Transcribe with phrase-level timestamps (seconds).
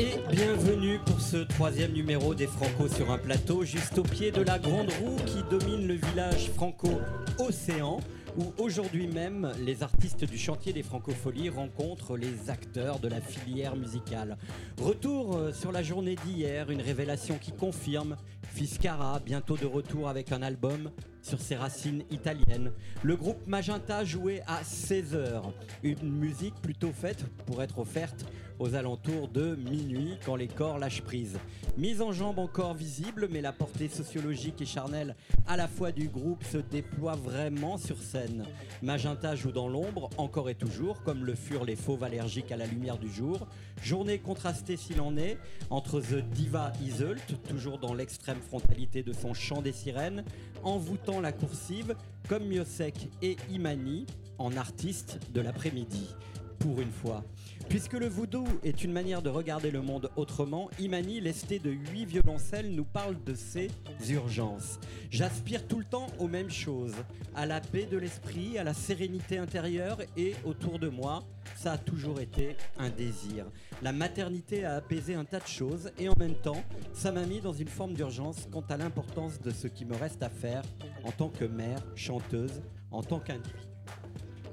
[0.00, 4.42] Et bienvenue pour ce troisième numéro des Franco sur un plateau, juste au pied de
[4.42, 8.00] la grande roue qui domine le village franco-océan,
[8.38, 13.76] où aujourd'hui même les artistes du chantier des Francopholies rencontrent les acteurs de la filière
[13.76, 14.36] musicale.
[14.80, 18.16] Retour euh, sur la journée d'hier, une révélation qui confirme
[18.50, 20.90] Fiscara, bientôt de retour avec un album
[21.22, 22.72] sur ses racines italiennes.
[23.02, 25.42] Le groupe Magenta jouait à 16h,
[25.82, 28.26] une musique plutôt faite pour être offerte
[28.58, 31.38] aux alentours de minuit quand les corps lâchent prise.
[31.78, 36.08] Mise en jambe encore visible, mais la portée sociologique et charnelle à la fois du
[36.08, 38.44] groupe se déploie vraiment sur scène.
[38.82, 42.66] Magenta joue dans l'ombre, encore et toujours, comme le furent les fauves allergiques à la
[42.66, 43.46] lumière du jour.
[43.82, 45.38] Journée contrastée s'il en est,
[45.70, 47.16] entre The Diva Iseult,
[47.48, 50.24] toujours dans l'extrême frontalité de son chant des sirènes,
[50.62, 51.96] envoûtant la coursive,
[52.28, 54.06] comme Miosek et Imani,
[54.38, 56.14] en artiste de l'après-midi.
[56.58, 57.24] Pour une fois.
[57.70, 62.04] Puisque le voodoo est une manière de regarder le monde autrement, Imani, lesté de huit
[62.04, 63.70] violoncelles, nous parle de ses
[64.08, 64.80] urgences.
[65.08, 66.96] J'aspire tout le temps aux mêmes choses,
[67.36, 71.22] à la paix de l'esprit, à la sérénité intérieure et autour de moi,
[71.54, 73.46] ça a toujours été un désir.
[73.82, 77.40] La maternité a apaisé un tas de choses et en même temps, ça m'a mis
[77.40, 80.62] dans une forme d'urgence quant à l'importance de ce qui me reste à faire
[81.04, 83.69] en tant que mère, chanteuse, en tant qu'individu.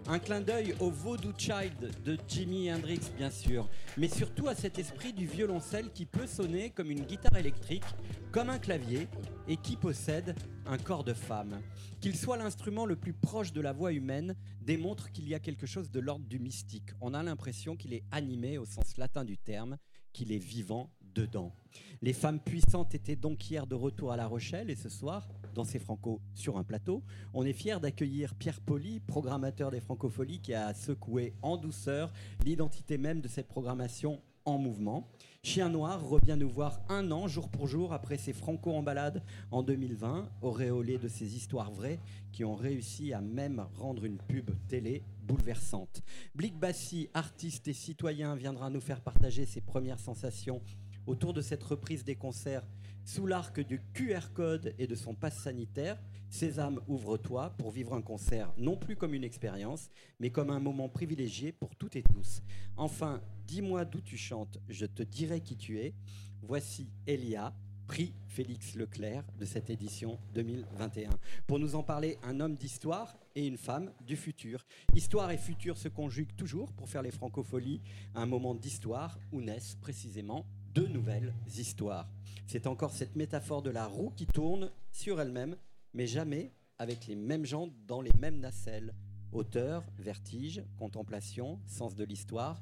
[0.09, 4.79] Un clin d'œil au Voodoo Child de Jimi Hendrix, bien sûr, mais surtout à cet
[4.79, 7.83] esprit du violoncelle qui peut sonner comme une guitare électrique,
[8.31, 9.09] comme un clavier,
[9.49, 10.33] et qui possède
[10.65, 11.61] un corps de femme.
[11.99, 15.67] Qu'il soit l'instrument le plus proche de la voix humaine démontre qu'il y a quelque
[15.67, 16.91] chose de l'ordre du mystique.
[17.01, 19.77] On a l'impression qu'il est animé au sens latin du terme,
[20.13, 21.53] qu'il est vivant dedans.
[22.01, 25.63] Les femmes puissantes étaient donc hier de retour à La Rochelle et ce soir, dans
[25.63, 27.03] ces Franco sur un plateau,
[27.33, 32.13] on est fier d'accueillir Pierre Poli, programmateur des Francopholies, qui a secoué en douceur
[32.45, 35.09] l'identité même de cette programmation en mouvement.
[35.43, 39.23] Chien Noir revient nous voir un an, jour pour jour, après ses Franco en balade
[39.51, 41.99] en 2020, auréolé de ces histoires vraies
[42.31, 46.01] qui ont réussi à même rendre une pub télé bouleversante.
[46.35, 50.61] Blick Bassi, artiste et citoyen, viendra nous faire partager ses premières sensations
[51.07, 52.67] autour de cette reprise des concerts
[53.03, 55.97] sous l'arc du QR code et de son passe sanitaire.
[56.29, 60.89] Sésame, ouvre-toi pour vivre un concert non plus comme une expérience, mais comme un moment
[60.89, 62.41] privilégié pour toutes et tous.
[62.75, 65.93] Enfin, dis-moi d'où tu chantes, je te dirai qui tu es.
[66.41, 67.53] Voici Elia,
[67.87, 71.09] prix Félix Leclerc de cette édition 2021.
[71.47, 74.65] Pour nous en parler, un homme d'histoire et une femme du futur.
[74.93, 77.81] Histoire et futur se conjuguent toujours pour faire les francopholies,
[78.15, 80.45] un moment d'histoire où naissent précisément
[80.81, 82.07] nouvelles histoires.
[82.45, 85.55] C'est encore cette métaphore de la roue qui tourne sur elle-même,
[85.93, 88.93] mais jamais avec les mêmes gens dans les mêmes nacelles.
[89.31, 92.61] Auteur, vertige, contemplation, sens de l'histoire,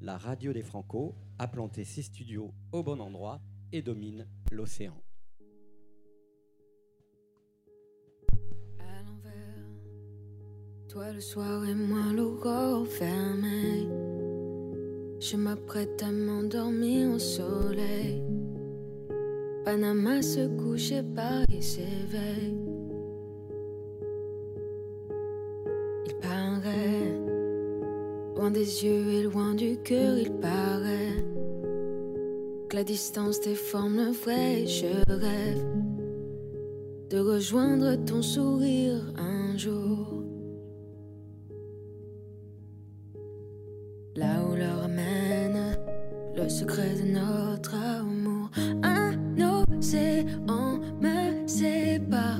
[0.00, 3.40] la radio des Franco a planté ses studios au bon endroit
[3.72, 5.00] et domine l'océan.
[15.24, 18.20] Je m'apprête à m'endormir au soleil.
[19.64, 22.56] Panama se couche et Paris s'éveille.
[26.06, 27.20] Il paraît,
[28.34, 31.24] loin des yeux et loin du cœur, il paraît
[32.68, 34.66] que la distance déforme le vrai.
[34.66, 35.64] Je rêve
[37.10, 39.00] de rejoindre ton sourire
[46.42, 48.50] le secret de notre amour.
[48.82, 52.31] Un océan me sépare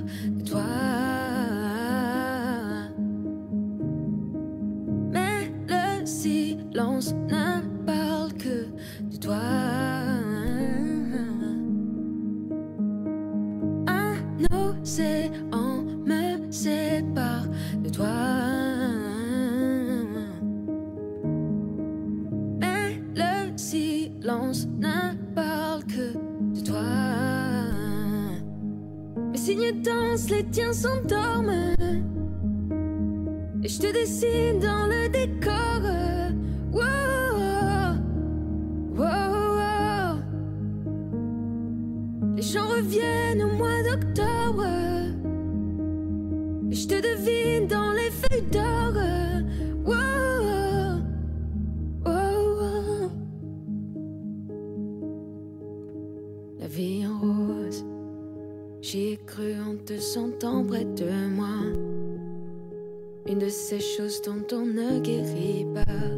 [63.73, 66.11] ces choses dont on ne guérit pas.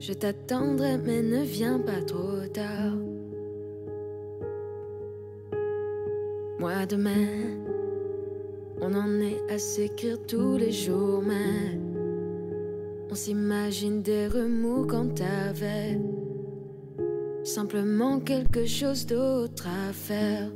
[0.00, 2.96] Je t'attendrai, mais ne viens pas trop tard.
[6.58, 7.58] Moi demain,
[8.80, 11.78] on en est à s'écrire tous les jours, mais
[13.10, 16.00] on s'imagine des remous quand t'avais
[17.44, 20.48] simplement quelque chose d'autre à faire.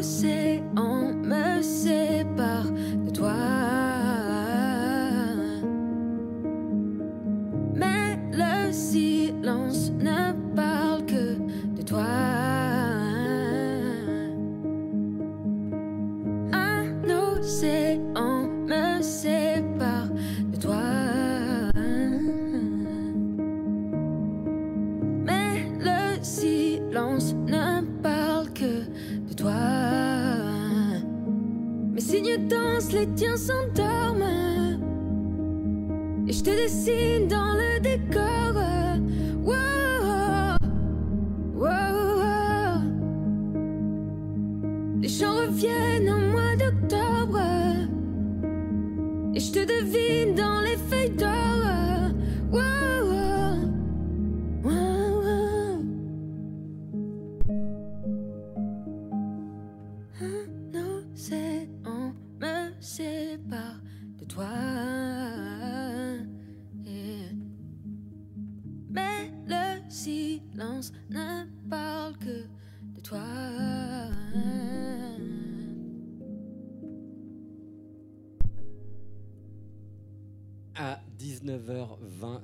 [0.00, 2.70] Un océan me sépare
[3.04, 3.34] de toi.
[7.74, 9.92] Mais le silence
[33.14, 34.78] tiens s'endorment.
[36.26, 38.39] Et je te dessine dans le décor.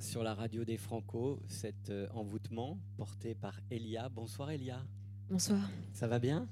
[0.06, 4.08] Sur la radio des Franco, cet euh, envoûtement porté par Elia.
[4.08, 4.80] Bonsoir Elia,
[5.28, 6.46] Bonsoir, ça va bien?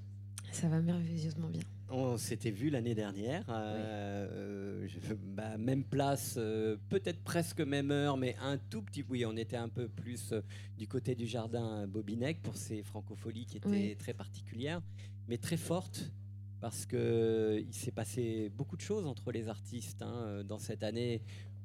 [0.50, 1.62] Ça va merveilleusement bien.
[1.88, 6.34] On s'était vu l'année dernière, euh, euh, je- bah, même place,
[6.88, 9.04] peut-être presque même heure, mais un tout petit.
[9.08, 10.34] Oui, on était un peu plus
[10.76, 13.96] du côté du jardin Bobinec pour ces francopholies qui étaient Oui.
[13.96, 14.82] très particulières,
[15.28, 16.10] mais très fortes
[16.60, 21.20] parce que il s'est passé beaucoup de choses entre les artistes hein, dans cette année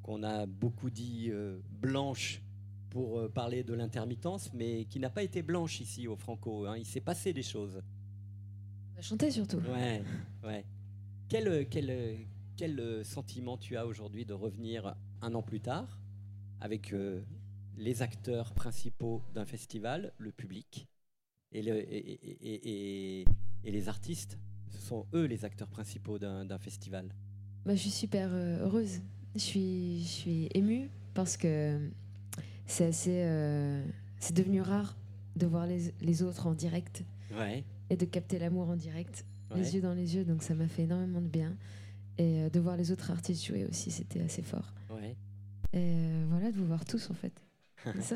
[0.09, 2.41] qu'on a beaucoup dit euh, blanche
[2.89, 6.65] pour euh, parler de l'intermittence, mais qui n'a pas été blanche ici au Franco.
[6.65, 6.77] hein.
[6.79, 7.79] Il s'est passé des choses.
[8.95, 9.59] On a chanté surtout.
[9.71, 10.01] Ouais,
[10.44, 10.65] ouais.
[11.27, 12.25] Quel, euh, quel,
[12.57, 16.01] quel sentiment tu as aujourd'hui de revenir un an plus tard
[16.59, 17.21] avec euh,
[17.77, 20.88] les acteurs principaux d'un festival, le public
[21.51, 23.25] et, le- et,
[23.63, 24.39] les artistes?
[24.71, 27.13] Ce sont eux les acteurs principaux d'un festival.
[27.63, 29.01] Bah, je suis super heureuse.
[29.35, 31.79] Je suis, je suis émue parce que
[32.65, 33.21] c'est assez.
[33.23, 33.83] euh,
[34.19, 34.97] c'est devenu rare
[35.35, 37.03] de voir les, les autres en direct
[37.37, 39.57] Ouais, et de capter l'amour en direct, ouais.
[39.61, 40.25] les yeux dans les yeux.
[40.25, 41.55] Donc ça m'a fait énormément de bien.
[42.17, 44.73] Et euh, de voir les autres artistes jouer aussi, c'était assez fort.
[44.89, 45.15] ouais.
[45.71, 47.31] Et euh, voilà, de vous voir tous en fait.
[48.01, 48.15] Ça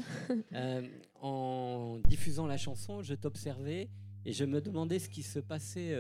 [1.22, 3.90] en diffusant la chanson, je t'observais
[4.26, 5.96] et je me demandais ce qui se passait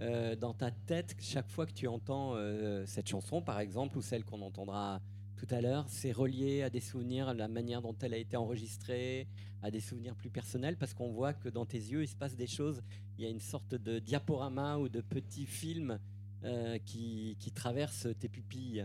[0.00, 4.02] euh, dans ta tête chaque fois que tu entends euh, cette chanson, par exemple, ou
[4.02, 5.00] celle qu'on entendra
[5.36, 5.84] tout à l'heure.
[5.88, 9.26] C'est relié à des souvenirs, à la manière dont elle a été enregistrée,
[9.62, 12.34] à des souvenirs plus personnels, parce qu'on voit que dans tes yeux, il se passe
[12.34, 12.82] des choses.
[13.18, 15.98] Il y a une sorte de diaporama ou de petit film
[16.44, 18.84] euh, qui, traverse tes pupilles.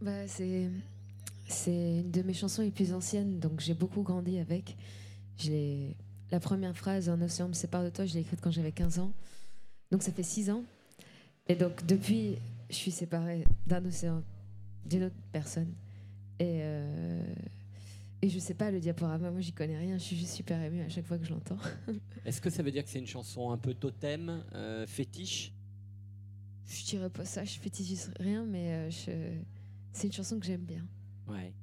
[0.00, 0.70] Bah, c'est
[1.66, 4.76] une de mes chansons les plus anciennes, donc j'ai beaucoup grandi avec.
[6.32, 8.98] La première phrase, Un océan me sépare de toi, je l'ai écrite quand j'avais 15
[8.98, 9.12] ans.
[9.96, 10.62] Donc ça fait 6 ans.
[11.48, 12.36] Et donc depuis,
[12.68, 14.22] je suis séparée d'un océan,
[14.84, 15.72] d'une autre personne.
[16.38, 17.24] Et, euh,
[18.20, 20.82] et je sais pas, le diaporama, moi j'y connais rien, je suis juste super émue
[20.82, 21.56] à chaque fois que je l'entends.
[22.26, 25.54] Est-ce que ça veut dire que c'est une chanson un peu totem, euh, fétiche?
[26.66, 29.40] Je dirais pas ça, je fétichise rien, mais euh, je-
[29.94, 30.84] c'est une chanson que j'aime bien.
[31.26, 31.54] Ouais.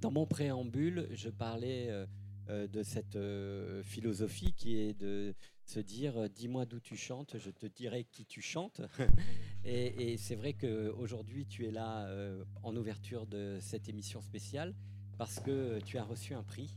[0.00, 2.06] Dans mon préambule, je parlais euh,
[2.48, 5.34] de cette euh, philosophie qui est de
[5.68, 8.80] se dire euh, dis-moi d'où tu chantes, je te dirai qui tu chantes.
[9.64, 14.74] et et c'est vrai qu'aujourd'hui, tu es là euh, en ouverture de cette émission spéciale
[15.18, 16.74] parce que tu as reçu un prix.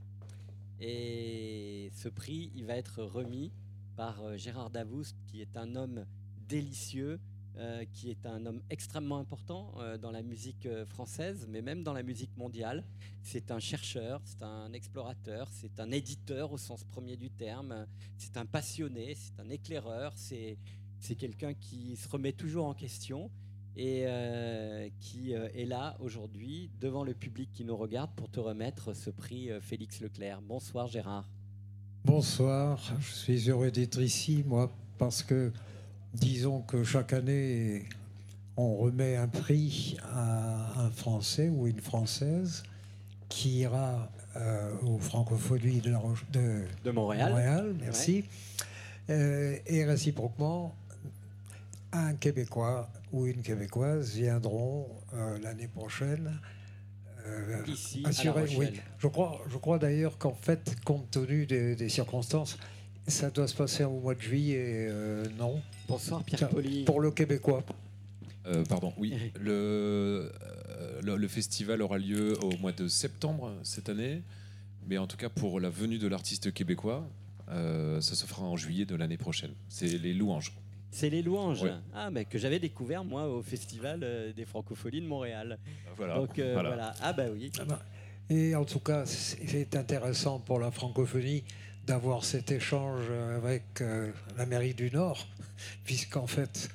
[0.79, 3.51] Et ce prix, il va être remis
[3.95, 6.05] par euh, Gérard Davoust, qui est un homme
[6.47, 7.19] délicieux,
[7.57, 11.83] euh, qui est un homme extrêmement important euh, dans la musique euh, française, mais même
[11.83, 12.85] dans la musique mondiale.
[13.23, 17.85] C'est un chercheur, c'est un explorateur, c'est un éditeur au sens premier du terme,
[18.17, 20.57] c'est un passionné, c'est un éclaireur, c'est
[21.01, 23.29] c'est quelqu'un qui se remet toujours en question.
[23.75, 24.05] et
[24.99, 29.49] qui est là aujourd'hui devant le public qui nous regarde pour te remettre ce prix
[29.61, 30.41] Félix Leclerc.
[30.41, 31.29] Bonsoir Gérard.
[32.03, 35.51] Bonsoir, je suis heureux d'être ici, moi, parce que
[36.13, 37.83] disons que chaque année,
[38.57, 42.63] on remet un prix à un Français ou une Française
[43.29, 47.29] qui ira euh, aux francophonies de, la Roche- de De Montréal.
[47.31, 48.25] Montréal, merci.
[49.09, 50.75] Euh, et réciproquement,
[51.93, 56.39] un Québécois ou une Québécoise viendront euh, l'année prochaine.
[57.25, 58.79] euh, Ici, à La assurer- oui.
[58.99, 62.57] Je crois, je crois d'ailleurs qu'en fait, compte tenu des, des circonstances,
[63.07, 66.83] ça doit se passer au mois de juillet, euh, non Bonsoir Pierre Poli.
[66.85, 67.63] Pour le Québécois.
[68.47, 69.13] Euh, pardon, oui.
[69.39, 74.21] Le, euh, le, le festival aura lieu au mois de septembre cette année.
[74.87, 77.07] Mais en tout cas, pour la venue de l'artiste québécois,
[77.49, 79.51] euh, ça se fera en juillet de l'année prochaine.
[79.69, 80.53] C'est les louanges.
[80.89, 81.61] C'est les louanges.
[81.63, 81.71] Ouais.
[81.93, 85.57] Ah, mais que j'avais découvert moi au festival des francophonies de Montréal.
[85.97, 86.15] Voilà.
[86.15, 86.69] Donc euh, Voilà.
[86.69, 86.93] voilà.
[87.01, 87.51] Ah bah oui.
[87.59, 87.79] Ah ben,
[88.29, 91.43] Et en tout cas, c'est c'est intéressant pour la francophonie
[91.91, 93.03] d'avoir cet échange
[93.35, 95.27] avec euh, l'Amérique du Nord,
[95.83, 96.69] puisqu'en fait,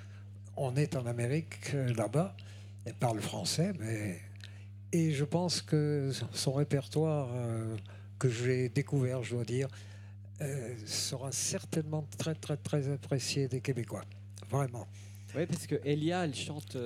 [0.58, 2.37] on est en Amérique euh, là-bas,
[2.85, 4.18] elle parle français, mais
[4.92, 7.75] et je pense que son répertoire euh,
[8.18, 9.68] que j'ai découvert, je dois dire,
[10.85, 14.04] sera certainement très très très apprécié des Québécois,
[14.50, 14.87] vraiment.
[15.35, 16.76] Oui, parce que Elia, elle chante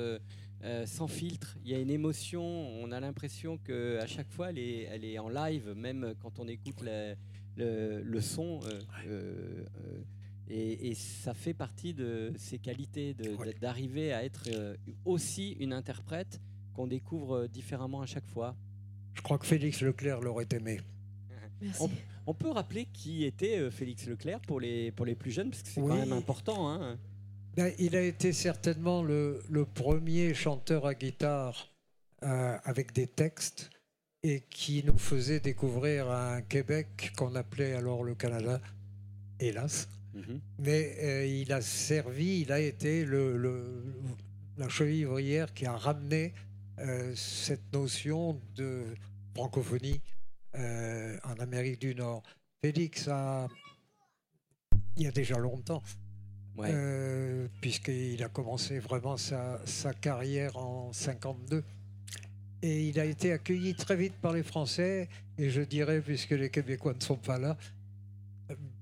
[0.86, 1.56] sans filtre.
[1.64, 2.44] Il y a une émotion.
[2.44, 6.38] On a l'impression que à chaque fois, elle est, elle est en live, même quand
[6.38, 7.16] on écoute la-
[7.56, 8.60] le, le son.
[8.64, 10.02] euh, euh, euh,
[10.48, 13.54] et, et ça fait partie de ses qualités, Ouais.
[13.60, 16.40] d'arriver à être euh, aussi une interprète
[16.74, 18.56] qu'on découvre différemment à chaque fois.
[19.14, 20.80] Je crois que Félix Leclerc l'aurait aimé.
[21.60, 21.82] Merci.
[21.82, 21.90] On,
[22.26, 25.62] on peut rappeler qui était euh, Félix Leclerc pour les, pour les plus jeunes, parce
[25.62, 26.68] que c'est quand même important.
[26.68, 26.98] Hein.
[27.56, 31.68] Ben, il a été certainement le, le premier chanteur à guitare
[32.22, 33.70] euh, avec des textes
[34.22, 38.60] et qui nous faisait découvrir un Québec qu'on appelait alors le Canada,
[39.38, 39.88] hélas.
[40.14, 40.40] Mhm.
[40.58, 43.94] Mais euh, il a servi, il a été le, le-
[44.58, 46.34] la cheville ouvrière qui a ramené
[46.78, 48.84] euh, cette notion de
[49.34, 50.00] francophonie
[50.56, 52.22] euh, en Amérique du Nord.
[52.62, 53.48] Félix a,
[54.96, 55.82] il y a déjà longtemps,
[56.58, 57.48] Ouais.
[57.62, 61.64] puisqu'il a commencé vraiment sa, sa carrière en 52.
[62.62, 66.50] Et il a été accueilli très vite par les Français, et je dirais, puisque les
[66.50, 67.56] Québécois ne sont pas là,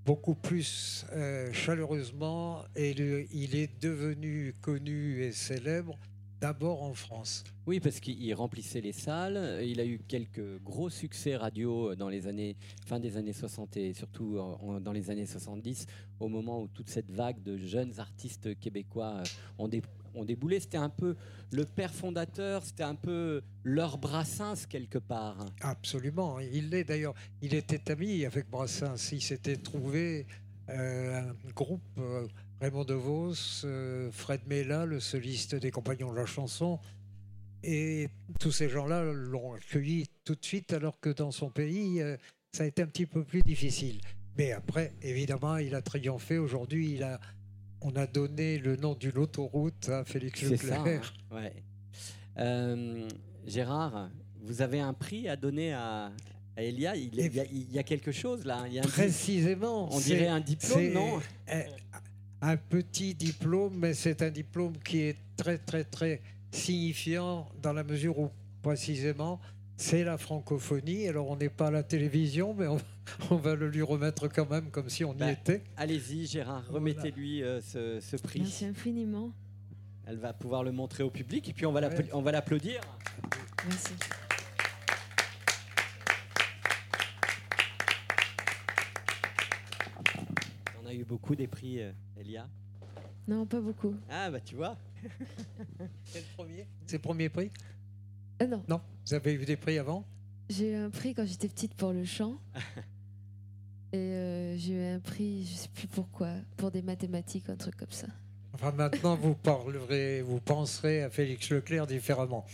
[0.05, 2.91] beaucoup plus euh, chaleureusement, et
[3.33, 5.99] il est devenu connu et célèbre
[6.41, 7.43] d'abord en France.
[7.67, 9.61] Oui, parce qu'il remplissait les salles.
[9.67, 12.57] Il a eu quelques gros succès radio dans les années
[12.87, 15.87] fin des années 60 et surtout en- dans les années 70,
[16.21, 19.25] au moment où toute cette vague de jeunes artistes québécois euh,
[19.59, 19.83] ont, dé-
[20.15, 20.61] ont déboulé.
[20.61, 21.17] C'était un peu
[21.51, 25.47] le père fondateur, c'était un peu leur Brassens quelque part.
[25.61, 27.15] Absolument, il l'est d'ailleurs.
[27.43, 29.13] Il était ami avec Brassens.
[29.13, 30.27] Il s'était trouvé
[30.71, 32.27] euh, un groupe, euh,
[32.61, 36.79] Raymond DeVos, euh, Fred Mella, le soliste des Compagnons de la chanson.
[37.63, 42.01] Et tous ces gens-là l'ont accueilli tout de suite, alors que dans son pays,
[42.53, 44.01] ça a été un petit peu plus difficile.
[44.37, 46.39] Mais après, évidemment, il a triomphé.
[46.39, 47.19] Aujourd'hui, il a,
[47.81, 50.43] on a donné le nom d'une autoroute à Félix.
[50.43, 51.15] Leclerc.
[51.31, 51.37] hein.
[51.37, 51.53] Ouais.
[52.39, 53.09] Euh,
[53.47, 54.11] Gérard,
[54.43, 56.13] vous avez un prix à donner à,
[56.57, 56.97] à Elia?
[56.97, 58.65] Il, y a- il y a, il y a quelque chose là?
[58.67, 59.89] Il y a un di- Précisément.
[59.93, 61.21] on dirait un diplôme, non?
[61.49, 61.63] un-
[62.41, 66.21] un petit diplôme, mais c'est un diplôme qui est très, très, très
[66.53, 68.31] signifiant dans la mesure où,
[68.63, 69.41] précisément,
[69.79, 71.07] c'est la francophonie.
[71.09, 72.79] Alors, on n'est pas à la télévision, mais on,
[73.31, 75.63] on va le lui remettre quand même comme si on y Bah, était.
[75.77, 76.75] Allez-y, Gérard, Voilà.
[76.81, 78.41] remettez-lui euh, ce, ce prix.
[78.41, 79.31] Merci infiniment.
[80.07, 81.89] Elle va pouvoir le montrer au public et puis on va Ouais.
[81.89, 82.81] l'appla- on va l'applaudir.
[83.69, 83.93] Merci.
[90.83, 92.49] On a eu beaucoup des prix, euh, Elia?
[93.27, 93.95] Non, pas beaucoup.
[94.11, 94.77] Ah bah tu vois.
[96.05, 97.51] C'est le premier C'est le premier prix?
[98.41, 100.05] Ah non, Non Vous avez eu des prix avant?
[100.49, 102.39] J'ai eu un prix quand j'étais petite pour le chant.
[103.93, 107.77] Et euh, j'ai eu un prix, je sais plus pourquoi, pour des mathématiques, un truc
[107.77, 108.07] comme ça.
[108.53, 112.45] Enfin, maintenant, vous parlerez, vous penserez à Félix Leclerc différemment.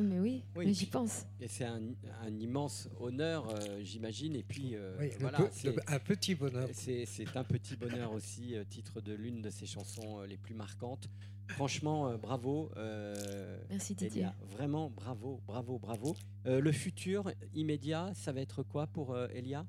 [0.00, 1.24] Mais oui, Oui, mais j'y pense.
[1.40, 1.80] Et c'est un,
[2.26, 4.34] un immense honneur, euh, j'imagine.
[4.34, 6.68] Et puis euh, Oui, le voilà, peu- c'est- le- un petit bonheur.
[6.72, 11.08] c'est un petit bonheur aussi, titre de l'une de ses chansons les plus marquantes.
[11.48, 12.70] Franchement, euh, bravo.
[12.76, 14.22] euh, Merci Didier.
[14.22, 16.16] Elia, vraiment bravo, bravo, bravo.
[16.46, 19.66] Euh, le futur immédiat, ça va être quoi pour Elia?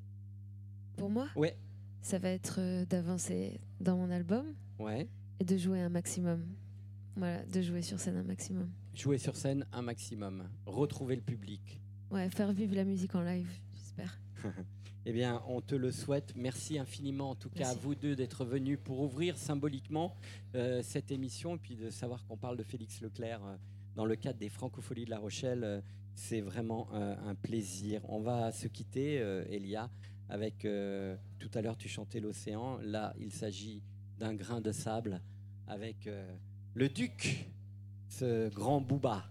[0.97, 1.57] Pour moi, Ouais,
[2.01, 5.07] ça va être d'avancer dans mon album ouais.
[5.39, 6.45] et de jouer un maximum.
[7.17, 8.69] Voilà, de jouer sur scène un maximum.
[8.93, 11.81] Jouer sur scène un maximum, retrouver le public.
[12.11, 14.19] Ouais, faire vivre la musique en live, j'espère.
[15.07, 16.33] Eh bien, on te le souhaite.
[16.35, 20.15] Merci infiniment, en tout cas, à vous deux d'être venus pour ouvrir symboliquement
[20.55, 23.55] euh, cette émission, et puis de savoir qu'on parle de Félix Leclerc euh,
[23.95, 25.63] dans le cadre des Francopholies de La Rochelle.
[25.63, 25.81] euh,
[26.15, 28.01] c'est vraiment un plaisir.
[28.07, 29.15] On va se quitter,
[29.49, 29.89] Elia,
[30.29, 30.65] avec
[31.39, 32.77] tout à l'heure tu chantais l'océan.
[32.81, 33.83] Là, il s'agit
[34.17, 35.19] d'un grain de sable
[35.67, 36.07] avec
[36.73, 37.49] le duc,
[38.07, 39.25] ce grand Booba.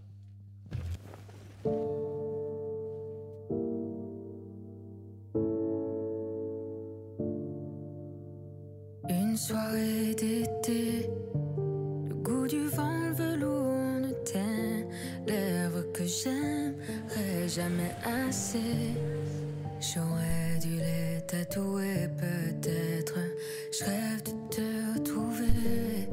[9.34, 11.10] Une soirée d'été,
[12.08, 14.86] le goût du vent, le velours ne teint
[15.26, 18.94] l'œuvre que j'aimerais jamais assez.
[19.80, 23.18] J'aurais dû les tatouer, peut-être.
[23.76, 26.08] Je rêve de te retrouver.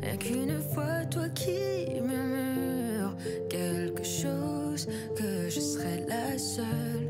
[0.00, 3.18] Rien qu'une fois, toi qui murmures
[3.50, 7.06] quelque chose, que je serai la seule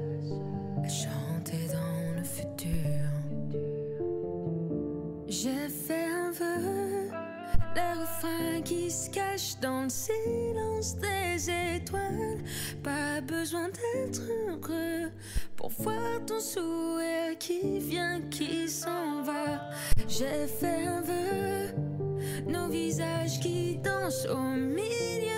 [8.65, 12.39] qui se cache dans le silence des étoiles.
[12.83, 15.11] Pas besoin d'être heureux
[15.57, 19.71] pour voir ton sourire qui vient, qui s'en va.
[20.09, 21.75] J'ai fait un vœu,
[22.47, 25.36] nos visages qui dansent au milieu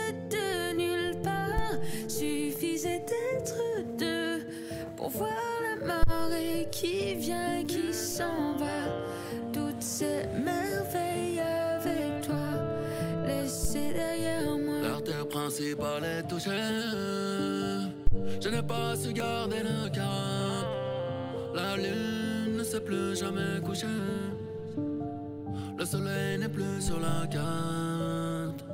[19.13, 19.79] garder le.
[21.55, 23.87] La lune ne s'est plus jamais couchée.
[25.79, 28.65] Le soleil n'est plus sur la carte.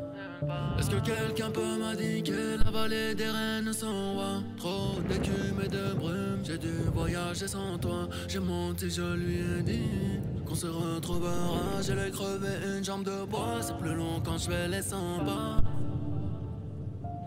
[0.79, 5.95] Est-ce que quelqu'un peut m'indiquer la vallée des reines sans roi Trop d'écume et de
[5.95, 8.09] brume, j'ai dû voyager sans toi.
[8.29, 11.81] J'ai menti, je lui ai dit qu'on se retrouvera.
[11.81, 15.25] Je l'ai crevé une jambe de bois, c'est plus long quand je fais les 100
[15.25, 15.63] pas.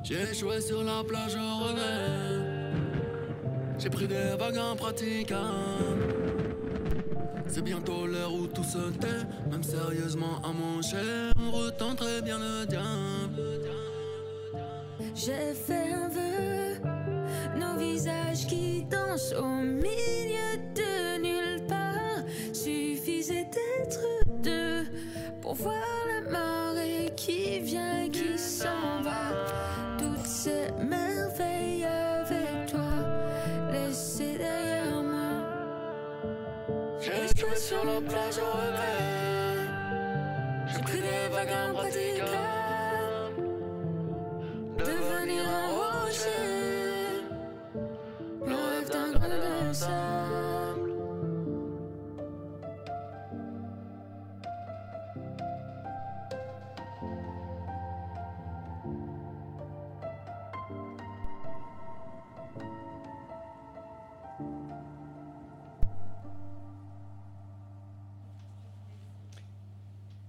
[0.03, 2.46] J'ai échoué sur la plage au regret.
[3.79, 5.43] J'ai pris des vagues impraticables.
[7.47, 12.39] C'est bientôt l'heure où tout se tait, même sérieusement à mon cher, on retenterait bien
[12.39, 13.61] le diable.
[15.15, 15.86] J'ai fait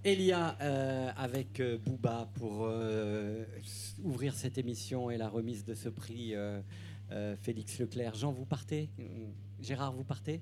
[0.09, 3.45] Elia euh, avec euh, Booba pour euh,
[4.03, 6.33] ouvrir cette émission et la remise de ce prix
[7.41, 8.15] Félix Leclerc.
[8.15, 8.89] Jean, vous partez?
[8.99, 9.27] Euh,
[9.59, 10.41] Gérard, vous partez?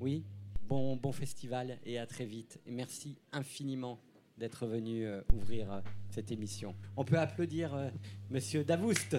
[0.00, 0.24] Oui?
[0.62, 2.58] Bon, bon festival et à très vite.
[2.66, 4.00] Merci infiniment
[4.36, 5.80] d'être venu ouvrir
[6.10, 6.74] cette émission.
[6.96, 7.92] On peut applaudir
[8.30, 9.16] Monsieur Davoust.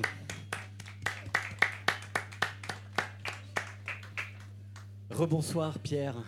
[5.09, 6.21] Rebonsoir Pierre.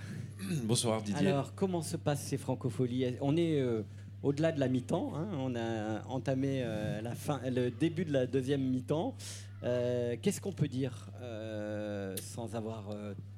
[0.64, 1.28] Bonsoir Didier.
[1.28, 3.16] Alors, comment se passent ces francopholies?
[3.22, 3.84] On est euh,
[4.24, 5.14] au-delà de la mi-temps.
[5.16, 5.28] hein.
[5.38, 9.16] On a entamé euh, la fin, le début de la deuxième mi-temps.
[9.64, 11.10] Euh, Qu'est-ce qu'on peut dire
[12.22, 12.90] sans avoir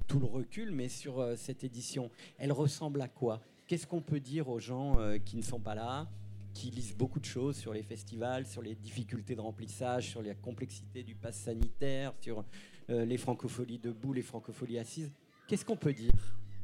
[0.07, 2.09] tout le recul, mais sur cette édition?
[2.37, 3.41] Elle ressemble à quoi?
[3.67, 6.07] Qu'est-ce qu'on peut dire aux gens qui ne sont pas là
[6.53, 10.35] qui lisent beaucoup de choses sur les festivals, sur les difficultés de remplissage, sur la
[10.35, 12.43] complexité du pass sanitaire, sur
[12.87, 15.11] les francopholies debout, les francopholies assises?
[15.47, 16.11] Qu'est-ce qu'on peut dire?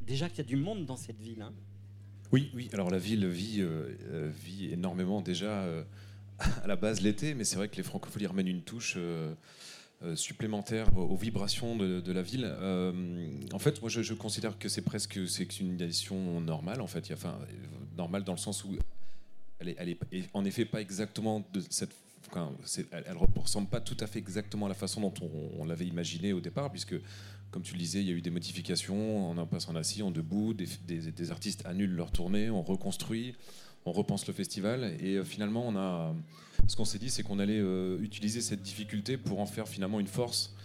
[0.09, 1.43] Déjà qu'il y a du monde dans cette ville.
[1.43, 1.53] hein.
[2.31, 2.67] Oui, oui.
[2.73, 5.83] Alors la ville vit, euh, euh, vit énormément déjà euh,
[6.63, 8.97] à la base l'été, mais c'est vrai que les francopholies ramènent une touche
[10.15, 12.45] supplémentaire aux, vibrations de, la ville.
[13.53, 16.81] En fait, moi, je, considère que c'est presque c'est une édition normale.
[16.81, 17.37] En fait, enfin,
[17.95, 18.75] normale dans le sens où
[19.59, 21.91] elle est, en effet pas exactement de cette.
[22.31, 22.51] enfin,
[22.93, 25.85] elle, elle ressemble pas tout à fait exactement à la façon dont on, on l'avait
[25.85, 26.95] imaginé au départ, puisque
[27.51, 30.03] comme tu le disais, il y a eu des modifications, on en passe en assis,
[30.03, 33.35] en debout, des, artistes annulent leur tournée, on reconstruit,
[33.85, 34.95] on repense le festival.
[35.01, 36.13] Et finalement, on a,
[36.67, 37.61] ce qu'on s'est dit, c'est qu'on allait
[38.01, 40.55] utiliser cette difficulté pour en faire finalement une force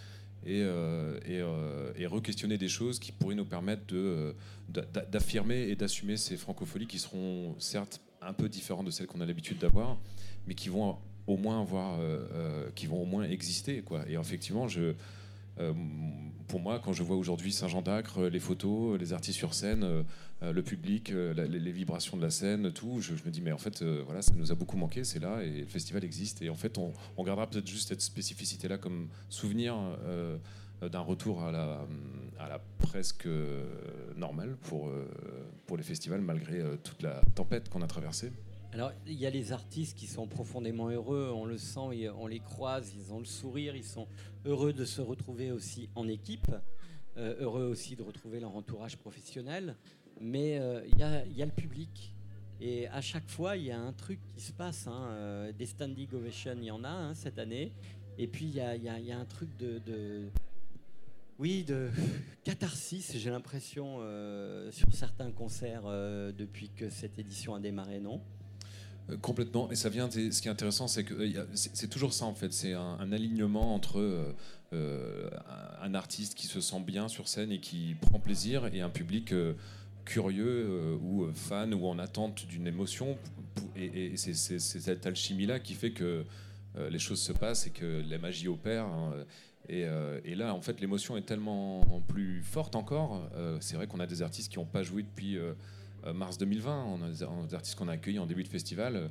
[0.45, 3.83] et, et, re-questionner des choses qui pourraient nous permettre
[4.69, 9.25] d'affirmer et d'assumer ces francopholies qui seront certes un peu différentes de celles qu'on a
[9.25, 9.97] l'habitude d'avoir,
[10.47, 11.99] mais qui vont au moins avoir,
[12.75, 13.83] qui vont au moins exister.
[14.07, 14.93] Et effectivement, je,
[15.59, 15.73] euh,
[16.47, 20.51] pour moi, quand je vois aujourd'hui Saint-Jean d'Acre, les photos, les artistes sur scène, euh,
[20.51, 23.83] le public, euh, les, vibrations de la scène, tout, je, me dis, mais en fait,
[23.83, 26.41] voilà, ça nous a beaucoup manqué, c'est là, et le festival existe.
[26.41, 29.75] Et en fait, on, gardera peut-être juste cette spécificité-là comme souvenir
[30.81, 31.85] d'un retour à la,
[32.39, 33.27] à la presque
[34.15, 34.91] normale pour,
[35.65, 38.31] pour les festivals, malgré toute la tempête qu'on a traversée.
[38.75, 42.41] Alors, il y a les artistes qui sont profondément heureux, on le sent, on les
[42.41, 44.05] croise, ils ont le sourire, ils sont
[44.43, 46.51] heureux de se retrouver aussi en équipe,
[47.15, 49.77] euh, heureux aussi de retrouver leur entourage professionnel.
[50.19, 52.13] Mais euh, il y, a, le public.
[52.59, 54.87] Et à chaque fois, il y a un truc qui se passe.
[54.87, 57.71] Hein, euh, des standing ovations, il y en a hein, cette année.
[58.17, 60.27] Et puis, il y a, un truc de,
[61.39, 61.89] oui, de
[62.43, 63.99] catharsis, j'ai l'impression,
[64.71, 65.83] sur certains concerts
[66.33, 68.21] depuis que cette édition a démarré, non?
[69.21, 69.71] Complètement.
[69.71, 70.09] Et ça vient.
[70.09, 72.53] Ce qui est intéressant, c'est que euh, c'est toujours ça en fait.
[72.53, 74.33] C'est un, alignement entre
[74.73, 75.29] euh,
[75.81, 79.33] un artiste qui se sent bien sur scène et qui prend plaisir et un public
[80.05, 83.17] curieux ou fan ou en attente d'une émotion.
[83.75, 86.25] Et, c'est cette alchimie-là qui fait que
[86.89, 88.85] les choses se passent et que la magie opère.
[88.85, 89.13] Hein.
[89.69, 93.29] Et, là, en fait, l'émotion est tellement plus forte encore.
[93.61, 95.53] c'est vrai qu'on a des artistes qui n'ont pas joué depuis euh,
[96.13, 96.85] mars 2020.
[96.85, 99.09] On a des artistes qu'on a accueillis en début de festival.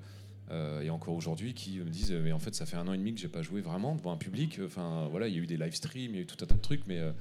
[0.51, 2.99] Euh, et encore aujourd'hui qui me disent mais en fait ça fait un an et
[2.99, 4.61] demi que j'ai pas joué vraiment devant un public.
[4.65, 6.47] Enfin voilà il y a eu des live streams il y a eu tout un
[6.47, 7.13] tas de trucs mais euh,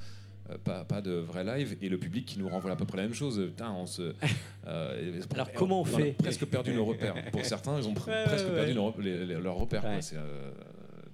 [0.65, 3.03] pas, pas, de vrai live et le public qui nous renvoie à peu près la
[3.03, 3.41] même chose.
[3.47, 4.13] Putain, on se
[4.65, 7.15] alors comment on, fait a presque perdu nos repères.
[7.31, 9.85] Pour certains ils ont presque perdu leurs repères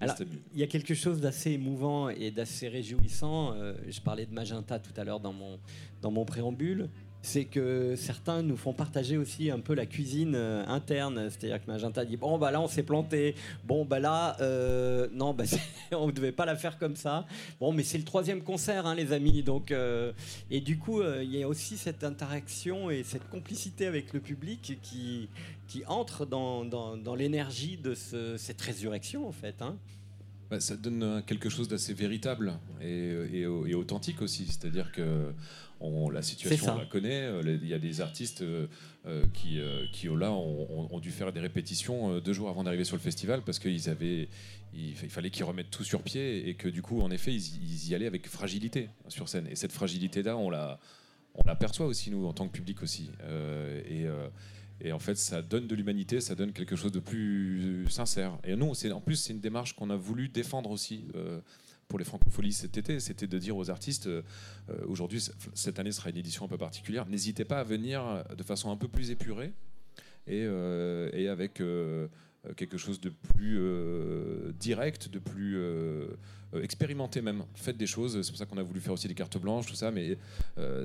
[0.01, 0.15] alors,
[0.53, 3.53] il y a quelque chose d'assez émouvant et d'assez réjouissant.
[3.85, 5.59] je parlais de Magenta tout à l'heure dans mon,
[6.01, 6.87] dans mon préambule
[7.21, 11.29] c'est que certains nous font partager aussi un peu la cuisine euh, interne.
[11.29, 15.33] C'est-à-dire que Magenta dit bon bah là on s'est planté, bon bah là euh, non
[15.33, 15.43] bah
[15.91, 17.25] on ne devait pas la faire comme ça.
[17.59, 20.13] Bon mais c'est le troisième concert hein, les amis donc euh,
[20.49, 24.79] et du coup il y a aussi cette interaction et cette complicité avec le public
[24.81, 25.29] qui
[25.67, 29.61] qui entre dans, dans, l'énergie de cette résurrection en fait.
[29.61, 29.77] Hein.
[30.49, 34.47] Bah, ça donne quelque chose d'assez véritable et, et, authentique aussi.
[34.47, 35.31] C'est-à-dire que
[35.79, 37.21] on, la situation, on la connaît.
[37.21, 38.67] Euh, il y a des artistes euh,
[39.05, 43.41] euh, qui, là, ont, dû faire des répétitions deux jours avant d'arriver sur le festival
[43.45, 44.27] parce qu'ils avaient,
[44.73, 47.95] il, fallait qu'ils remettent tout sur pied et que du coup, en effet, ils, y
[47.95, 49.47] allaient avec fragilité sur scène.
[49.47, 50.79] Et cette fragilité-là, on la,
[51.35, 53.09] on l'aperçoit aussi nous en tant que public aussi.
[53.89, 54.05] et
[54.81, 58.37] et en fait, ça donne de l'humanité, ça donne quelque chose de plus sincère.
[58.45, 61.03] Et nous, en plus, c'est une démarche qu'on a voulu défendre aussi
[61.89, 64.21] pour les francopholies cet été, c'était de dire aux artistes, euh,
[64.87, 65.21] aujourd'hui,
[65.55, 68.77] cette année sera une édition un peu particulière, n'hésitez pas à venir de façon un
[68.77, 69.51] peu plus épurée
[70.27, 72.07] et, euh, avec euh,
[72.55, 73.59] quelque chose de plus
[74.59, 75.57] direct, de plus
[76.61, 77.43] expérimenté même.
[77.55, 79.75] Faites des choses, c'est pour ça qu'on a voulu faire aussi des cartes blanches, tout
[79.75, 80.17] ça, mais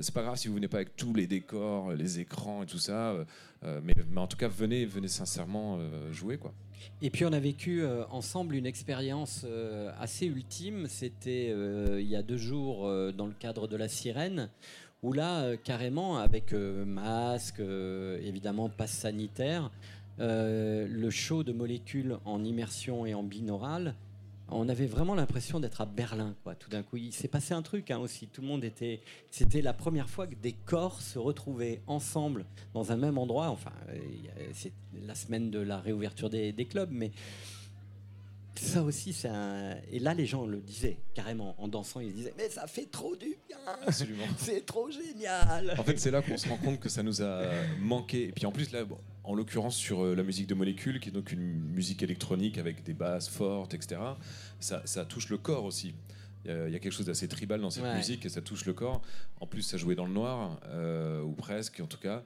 [0.01, 2.77] c'est pas grave si vous venez pas avec tous les décors, les écrans et tout
[2.77, 3.15] ça,
[3.63, 5.79] mais, mais, en tout cas, venez, venez sincèrement
[6.11, 6.53] jouer, quoi.
[7.01, 10.87] Et puis on a vécu euh, ensemble une expérience euh, assez ultime.
[10.87, 14.49] C'était euh, il y a deux jours dans le cadre de la sirène,
[15.03, 19.71] où là, carrément, avec masque, évidemment passe sanitaire,
[20.17, 23.95] le show de molécules en immersion et en binaural
[24.49, 26.55] on avait vraiment l'impression d'être à Berlin, quoi.
[26.55, 28.27] Tout d'un coup, il s'est passé un truc hein, aussi.
[28.27, 29.01] Tout le monde était.
[29.31, 33.49] C'était la première fois que des corps se retrouvaient ensemble dans un même endroit.
[33.49, 33.97] Enfin, euh,
[34.53, 34.71] c'est
[35.05, 37.11] la semaine de la réouverture des, clubs, mais
[38.55, 39.77] ça aussi, c'est un...
[39.91, 41.99] Et là, les gens le disaient carrément en dansant.
[41.99, 44.25] Ils disaient Mais ça fait trop du bien Absolument.
[44.37, 47.43] C'est trop génial En fait, c'est là qu'on se rend compte que ça nous a
[47.79, 48.29] manqué.
[48.29, 48.83] Et puis en plus, là,
[49.25, 52.83] en l'occurrence sur euh, la musique de Molécule, qui est donc une musique électronique avec
[52.83, 53.99] des basses fortes, etc.,
[54.59, 55.93] ça, touche le corps aussi.
[56.45, 59.01] Il y, a quelque chose d'assez tribal dans cette musique et ça touche le corps.
[59.41, 62.23] En plus, ça jouait dans le noir, euh, ou presque en tout cas.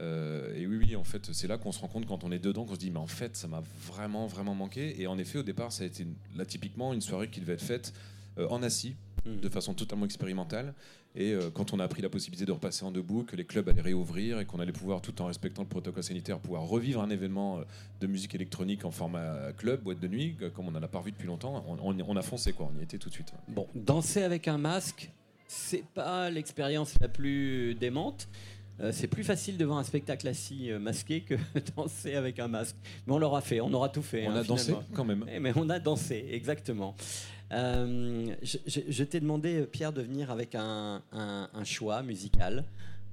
[0.00, 2.38] Euh, et oui, oui, en fait, c'est là qu'on se rend compte quand on est
[2.38, 5.00] dedans, qu'on se dit, mais en fait, ça m'a vraiment, vraiment manqué.
[5.00, 7.62] Et en effet, au départ, ça a été là typiquement une soirée qui devait être
[7.62, 7.94] faite
[8.36, 9.40] en assis, mmh.
[9.40, 10.74] de façon totalement expérimentale.
[11.16, 13.68] Et euh, quand on a pris la possibilité de repasser en debout, que les clubs
[13.68, 17.10] allaient réouvrir et qu'on allait pouvoir, tout en respectant le protocole sanitaire, pouvoir revivre un
[17.10, 17.62] événement euh,
[18.00, 21.12] de musique électronique en format club, boîte de nuit, comme on n'en a pas revu
[21.12, 23.32] depuis longtemps, on, a foncé quoi, on y était tout de suite.
[23.48, 25.10] Bon, danser avec un masque,
[25.46, 28.28] c'est pas l'expérience la plus démente.
[28.80, 31.34] Euh, c'est plus facile devant un spectacle assis euh, masqué que
[31.76, 32.76] danser avec un masque.
[33.06, 34.26] Mais on l'aura fait, on aura tout fait.
[34.26, 35.24] On hein, a dansé quand même.
[35.32, 36.96] Eh, mais on a dansé, exactement.
[37.52, 42.64] Euh, je je- je t'ai demandé, Pierre, de venir avec un, un- un choix musical.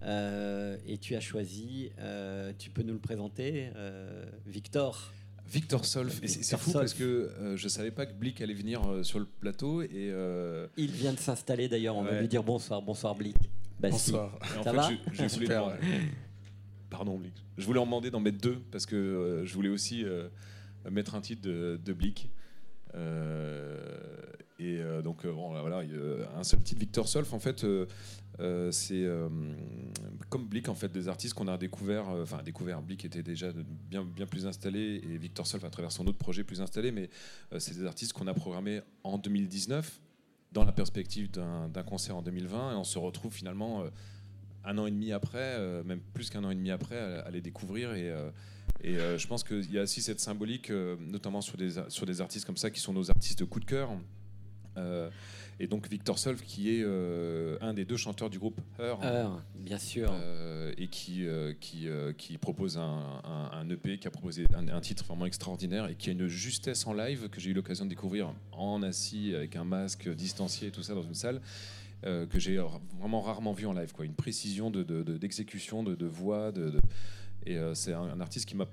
[0.04, 5.12] Euh, et tu as choisi, euh, tu peux nous le présenter, euh, Victor.
[5.48, 6.22] Victor Solf.
[6.26, 6.84] C'est fou Solf.
[6.86, 9.90] parce que euh, je savais pas que Blick allait venir euh, sur le plateau et.
[9.94, 13.36] euh, Il vient de s'installer d'ailleurs, on va lui dire bonsoir, bonsoir Blick.
[13.80, 14.12] Bah, si.
[14.12, 14.40] Bonsoir.
[14.56, 16.02] et en Ça fait, va je, je voulais Super, demander-
[16.90, 17.34] Pardon, Blick.
[17.58, 20.30] Je voulais en demander d'en mettre deux parce que euh, je voulais aussi euh,
[20.90, 22.30] mettre un titre de, de Blick.
[22.96, 23.78] Euh,
[24.60, 25.82] et euh, donc, euh, voilà,
[26.38, 27.88] un seul titre, Victor Solf, en fait, euh,
[28.40, 29.28] euh, c'est euh,
[30.30, 32.10] comme Blick, en fait, des artistes qu'on a découvert.
[32.10, 33.52] euh, Enfin, découvert, Blick était déjà
[33.90, 37.10] bien, bien plus installé et Victor Solf à travers son autre projet plus installé, mais
[37.54, 40.00] euh, c'est des artistes qu'on a programmés en 2019
[40.52, 43.90] dans la perspective d'un concert en 2020 et on se retrouve finalement euh,
[44.64, 47.32] un an et demi après, euh, même plus qu'un an et demi après, à, à
[47.32, 47.94] les découvrir.
[47.94, 48.30] Et, euh,
[48.84, 52.22] et euh, je pense qu'il y a aussi cette symbolique, notamment sur des, sur des
[52.22, 53.90] artistes comme ça, qui sont nos artistes de coup de cœur.
[55.60, 56.84] Et donc Victor Solf, qui est
[57.62, 59.04] un des deux chanteurs du groupe Heur.
[59.04, 60.12] Heure, bien sûr.
[60.78, 61.28] Et qui,
[61.60, 62.82] qui, qui propose un,
[63.24, 66.28] un- un EP, qui a proposé un, un titre vraiment extraordinaire et qui a une
[66.28, 70.70] justesse en live que j'ai eu l'occasion de découvrir en assis avec un masque distancié
[70.70, 71.42] et tout ça dans une salle.
[72.06, 74.06] Euh, que j'ai ra- vraiment rarement vu en live, quoi.
[74.06, 76.52] Une précision de, de- de- d'exécution, de, de voix,
[77.46, 78.68] et euh, c'est un, un artiste qui m'a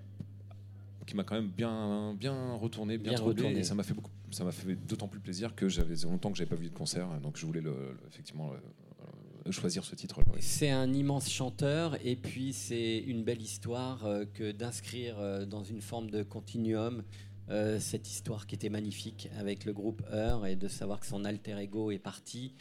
[1.06, 3.60] qui m'a quand même bien bien retourné, bien, Bien troublé, retourné.
[3.60, 6.36] et ça m'a fait beaucoup, ça m'a fait d'autant plus plaisir que j'avais longtemps que
[6.36, 10.26] j'avais pas vu de concert, donc je voulais le, le- effectivement le- choisir ce titre-là.
[10.34, 10.40] ouais.
[10.42, 15.80] C'est un immense chanteur et puis c'est une belle histoire euh, que d'inscrire dans une
[15.80, 17.02] forme de continuum
[17.48, 21.24] euh, cette histoire qui était magnifique avec le groupe Heur et de savoir que son
[21.24, 22.52] alter ego est parti.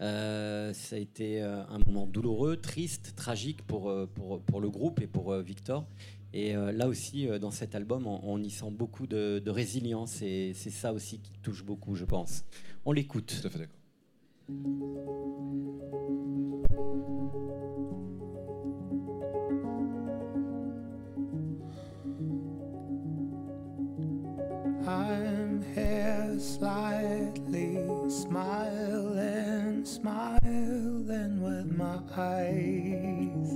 [0.00, 4.68] Euh, ça a été euh, un moment douloureux, triste, tragique pour, euh, pour, pour le
[4.68, 5.86] groupe et pour euh, Victor.
[6.32, 9.50] Et euh, là aussi, euh, dans cet album, on, on y sent beaucoup de, de
[9.50, 12.44] résilience et c'est ça aussi qui touche beaucoup, je pense.
[12.84, 13.34] On l'écoute.
[13.40, 13.78] Tout à fait d'accord.
[24.86, 27.78] I'm here slightly
[29.84, 33.52] smiling, smiling with my eyes.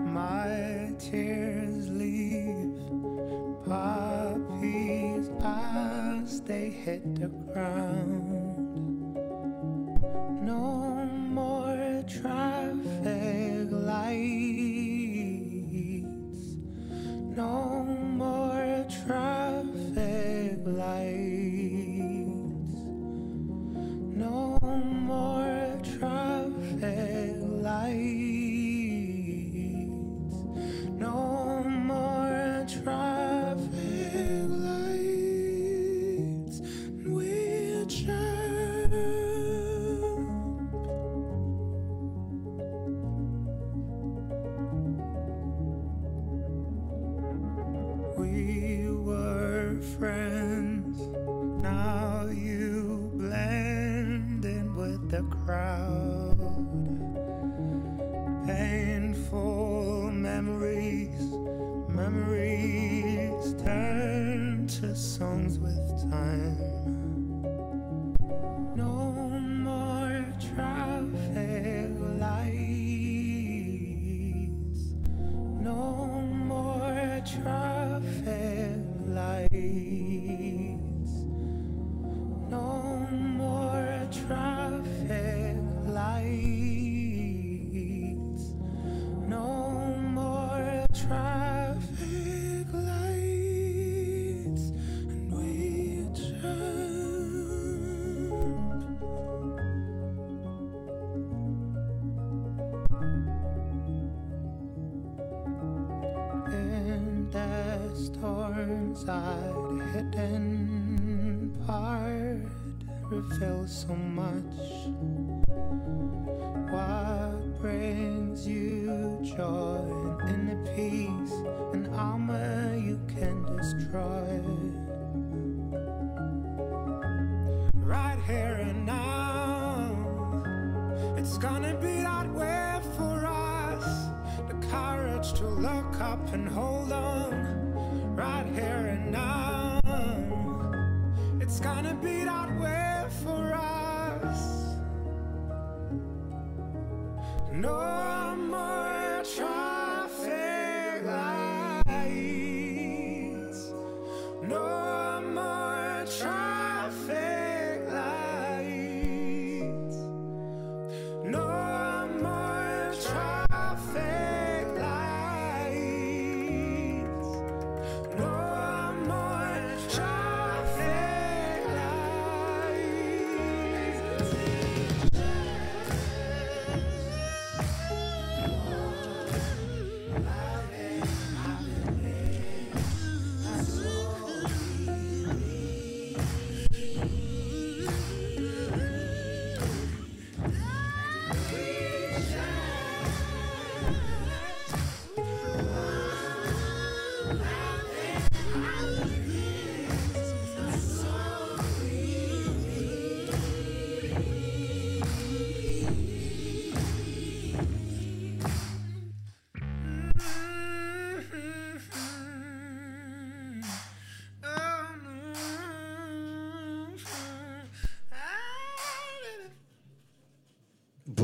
[0.00, 2.78] My tears leave
[3.64, 7.83] puppies as they hit the ground.
[113.66, 114.44] So much.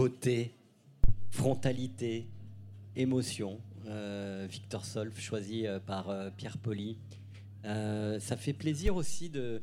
[0.00, 0.54] Beauté,
[1.30, 2.26] frontalité,
[2.96, 3.60] émotion.
[3.84, 6.96] Euh, Victor Solf, choisi euh, par euh, Pierre Poli.
[7.64, 9.60] Ça fait plaisir aussi de,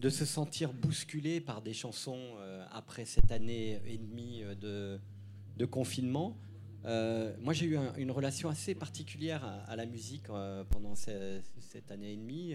[0.00, 2.34] de se sentir bousculé par des chansons
[2.70, 5.00] après cette année et demie de,
[5.56, 6.36] de confinement.
[6.84, 10.26] Moi, j'ai eu un- une relation assez particulière à, la musique
[10.68, 12.54] pendant ce- cette année et demie.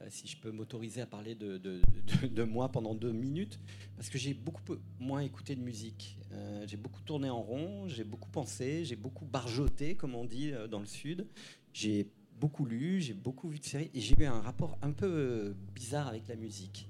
[0.00, 1.80] Euh, si je peux m'autoriser à parler de, de-
[2.28, 3.58] de- moi pendant deux minutes,
[3.96, 4.62] parce que j'ai beaucoup
[4.98, 6.18] moins écouté de musique.
[6.32, 10.52] Euh, j'ai beaucoup tourné en rond, j'ai beaucoup pensé, j'ai beaucoup barjoté, comme on dit
[10.52, 11.26] euh, dans le Sud.
[11.72, 12.08] J'ai
[12.40, 16.08] beaucoup lu, j'ai beaucoup vu de séries, et j'ai eu un rapport un peu bizarre
[16.08, 16.88] avec la musique.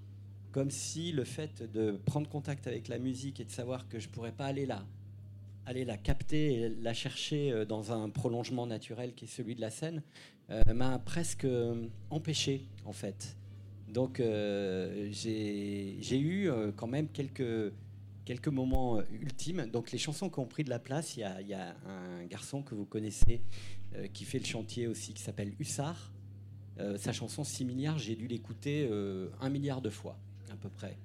[0.53, 4.09] Comme si le fait de prendre contact avec la musique et de savoir que je
[4.09, 4.87] pourrais pas aller là,
[5.67, 9.61] aller la capter et la chercher euh, dans un prolongement naturel qui est celui de
[9.61, 10.03] la scène,
[10.51, 13.37] euh, m'a presque euh, empêché en fait.
[13.89, 17.73] Donc j'ai eu quand même quelques,
[18.25, 19.67] quelques moments ultimes.
[19.67, 22.75] Donc les chansons qui ont pris de la place, il y a, un garçon que
[22.75, 23.41] vous connaissez
[24.13, 26.13] qui fait le chantier aussi, qui s'appelle Hussard.
[26.97, 28.91] Sa chanson 6 milliards, j'ai dû l'écouter
[29.41, 30.19] un milliard de fois
[30.51, 30.99] à peu près.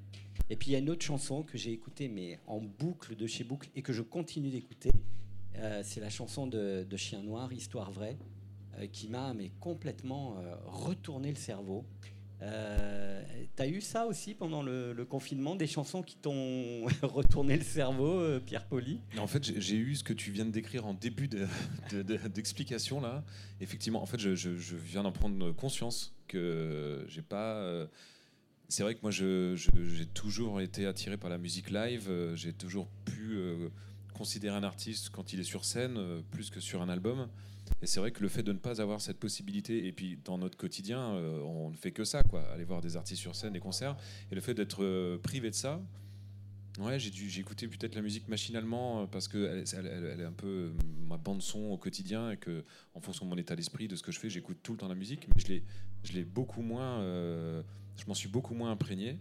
[0.49, 3.25] Et puis il y a une autre chanson que j'ai écoutée mais en boucle de
[3.27, 4.91] chez boucle et que je continue d'écouter.
[5.57, 8.17] Euh, c'est la chanson de, Chien Noir, Histoire vraie,
[8.79, 11.85] euh, qui m'a complètement euh, retourné le cerveau.
[13.55, 18.65] T'as eu ça aussi pendant le, confinement, des chansons qui t'ont retourné le cerveau, Pierre
[18.65, 18.99] Poli?
[19.19, 21.45] En fait, j'ai- eu ce que tu viens de décrire en début de-
[21.91, 23.23] de- de- d'explication là.
[23.59, 27.87] Effectivement, en fait, je, je- je viens d'en prendre conscience que j'ai pas.
[28.71, 32.07] C'est vrai que moi, j'ai toujours été attiré par la musique live.
[32.09, 33.67] euh, J'ai toujours pu euh,
[34.13, 37.27] considérer un artiste quand il est sur scène euh, plus que sur un album.
[37.81, 40.37] Et c'est vrai que le fait de ne pas avoir cette possibilité, et puis dans
[40.37, 43.59] notre quotidien, on ne fait que ça, quoi, aller voir des artistes sur scène, des
[43.59, 43.97] concerts,
[44.31, 45.81] et le fait d'être privé de ça,
[46.79, 50.71] Ouais, j'ai écouté peut-être la musique machinalement parce que elle, est un peu
[51.05, 54.03] ma bande son au quotidien et que en fonction de mon état d'esprit, de ce
[54.03, 55.61] que je fais, j'écoute tout le temps la musique, mais
[56.03, 57.03] je l'ai, beaucoup moins,
[57.97, 59.19] je m'en suis beaucoup moins imprégné.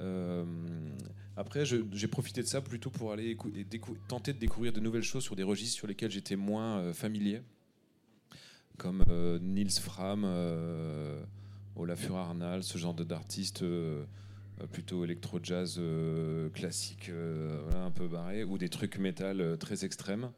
[0.00, 0.44] Euh,
[1.36, 3.36] après, j'ai profité de ça plutôt pour aller
[4.08, 7.42] tenter de découvrir de nouvelles choses sur des registres sur lesquels j'étais moins euh, familier,
[8.78, 10.24] comme euh, Niels Fram,
[11.76, 13.64] Olafur Arnal, ce genre d'artistes.
[14.70, 15.80] plutôt électro-jazz
[16.54, 17.10] classique,
[17.74, 20.30] un peu barré, ou des trucs métal très extrêmes,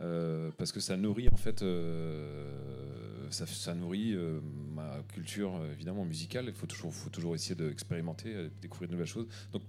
[0.00, 4.40] euh, parce que ça nourrit en fait, euh, ça, ça nourrit euh,
[4.74, 6.46] ma culture évidemment musicale.
[6.48, 9.26] Il faut toujours, faut toujours essayer d'expérimenter, découvrir de nouvelles choses.
[9.52, 9.62] Donc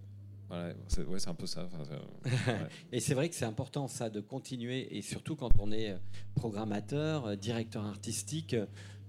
[0.50, 1.70] voilà, c'est ouais, un peu ça.
[2.26, 2.60] Ouais.
[2.92, 5.96] Et c'est vrai que c'est important ça de continuer, et surtout quand on est
[6.36, 8.56] programmateur, directeur artistique,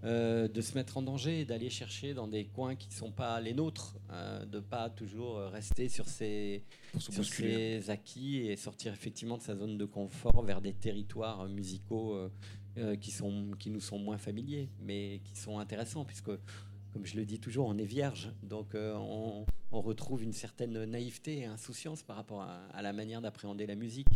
[0.04, 3.40] euh, de se mettre en danger d'aller chercher dans des coins qui ne sont pas
[3.40, 6.62] les nôtres, euh, de pas toujours euh, rester sur ses,
[6.98, 11.48] sur ses acquis et sortir effectivement de sa zone de confort vers des territoires euh,
[11.48, 12.14] musicaux
[12.78, 16.30] euh, qui, sont, qui nous sont moins familiers, mais qui sont intéressants, puisque,
[16.92, 18.30] comme je le dis toujours, on est vierge.
[18.44, 23.20] Donc on, on retrouve une certaine naïveté et insouciance par rapport à, à la manière
[23.20, 24.06] d'appréhender la musique.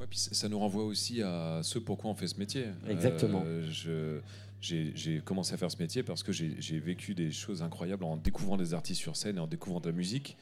[0.00, 2.64] Ouais, puis ça nous renvoie aussi à ce pourquoi on fait ce métier.
[2.88, 3.44] Exactement.
[3.70, 4.20] Je-
[4.60, 8.56] j'ai commencé à faire ce métier parce que j'ai vécu des choses incroyables en découvrant
[8.56, 10.36] des artistes sur scène et en découvrant de la musique.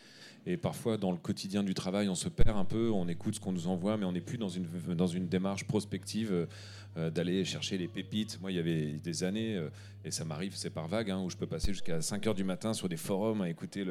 [0.51, 3.41] Et parfois, dans le quotidien du travail, on se perd un peu, on écoute ce
[3.41, 6.49] qu'on nous envoie, mais on n'est plus dans une, dans une démarche prospective
[6.97, 8.41] euh, d'aller chercher les pépites.
[8.41, 9.69] Moi, il y avait des années, euh,
[10.05, 12.45] et ça m'arrive, c'est par vague, hein, où je peux passer jusqu'à 5 heures du
[12.45, 13.85] matin sur des forums à écouter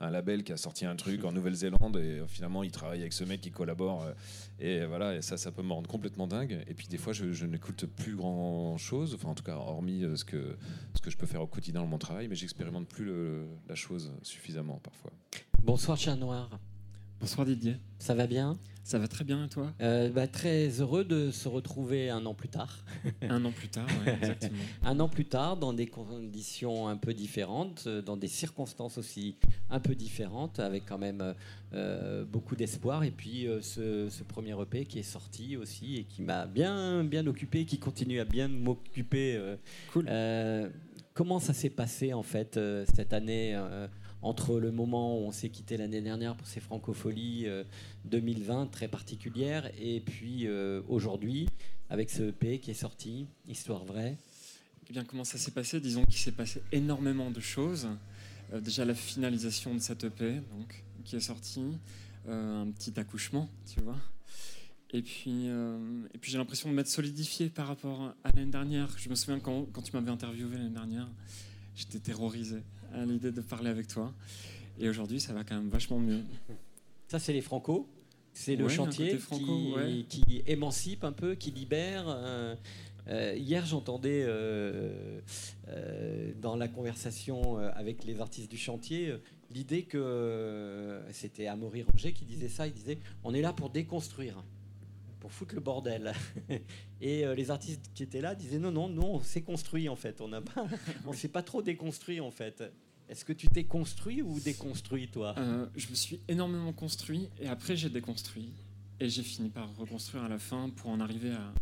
[0.00, 3.12] un label qui a sorti un truc en Nouvelle-Zélande, et euh, finalement, il travaille avec
[3.12, 4.04] ce mec qui collabore.
[4.04, 4.12] euh,
[4.58, 6.64] et voilà, ça, ça peut me rendre complètement dingue.
[6.66, 10.16] Et puis des fois, je, n'écoute plus grand chose, enfin en tout cas, hormis euh,
[10.16, 10.56] ce que,
[10.94, 13.10] ce que je peux faire au quotidien dans mon travail, mais j'expérimente plus
[13.68, 15.10] la chose suffisamment parfois.
[15.62, 16.48] Bonsoir, Chien Noir.
[17.20, 17.76] Bonsoir Didier.
[17.98, 18.58] Ça va bien?
[18.82, 19.72] Ça va très bien et toi?
[19.82, 22.82] Euh, bah, Très heureux de se retrouver un an plus tard.
[23.22, 24.56] Un an plus tard, exactement.
[24.82, 29.36] Un an plus tard, dans des conditions un peu différentes, euh, dans des circonstances aussi
[29.68, 31.34] un peu différentes, avec quand même
[31.74, 33.04] euh, beaucoup d'espoir.
[33.04, 37.04] Et puis euh, ce, ce premier EP qui est sorti aussi et qui m'a bien,
[37.04, 39.38] bien occupé, qui continue à bien m'occuper.
[39.92, 40.08] Cool.
[41.12, 42.58] Comment ça s'est passé en fait
[42.94, 43.60] cette année
[44.22, 47.64] entre le moment où on s'est quitté l'année dernière pour ces francopholies euh,
[48.06, 51.48] 2020 très particulières et puis euh, aujourd'hui
[51.88, 54.16] avec ce EP qui est sorti, Histoire vraie.
[54.88, 55.80] Eh bien, comment ça s'est passé?
[55.80, 57.88] Disons qu'il s'est passé énormément de choses.
[58.52, 61.78] Euh, déjà la finalisation de cette EP, donc, qui est sortie,
[62.28, 63.96] Euh, un petit accouchement, tu vois.
[64.92, 65.78] Et puis, euh,
[66.20, 68.90] puis j'ai l'impression de m'être solidifié par rapport à l'année dernière.
[68.98, 71.08] Je me souviens quand, quand tu m'avais interviewé l'année dernière,
[71.74, 72.62] j'étais terrorisé
[72.94, 74.12] à l'idée de parler avec toi.
[74.78, 76.20] Et aujourd'hui, ça va quand même vachement mieux.
[77.08, 77.88] Ça, c'est les Franco.
[78.32, 80.04] C'est le Ouais, chantier franco, qui, ouais.
[80.08, 82.04] qui émancipe un peu, qui libère.
[82.08, 82.54] euh,
[83.08, 85.20] euh, hier, j'entendais euh,
[86.40, 89.14] dans la conversation avec les artistes du chantier
[89.52, 92.68] l'idée que c'était Amaury Ranger qui disait ça.
[92.68, 94.44] Il disait on est là pour déconstruire,
[95.20, 96.12] pour foutre le bordel.
[97.00, 99.96] Et euh, les artistes qui étaient là disaient non, non, non, on s'est construit en
[99.96, 100.20] fait.
[100.20, 100.66] On n'a pas,
[101.06, 102.62] on s'est pas trop déconstruit en fait.
[103.08, 105.34] Est-ce que tu t'es construit ou déconstruit toi?
[105.38, 108.52] Euh, je me suis énormément construit et après j'ai déconstruit
[109.00, 111.52] et j'ai fini par reconstruire à la fin pour en arriver à,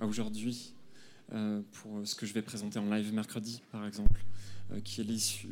[0.00, 0.74] à aujourd'hui
[1.32, 4.20] euh, pour ce que je vais présenter en live mercredi par exemple
[4.72, 5.48] euh, qui est l'issue-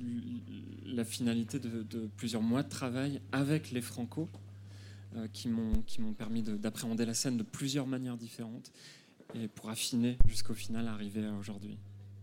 [0.85, 4.29] la finalité de, de plusieurs mois de travail avec les Franco
[5.33, 8.71] qui m'ont qui m'ont permis de- d'appréhender la scène de plusieurs manières différentes
[9.35, 11.77] et pour affiner jusqu'au final arriver à aujourd'hui.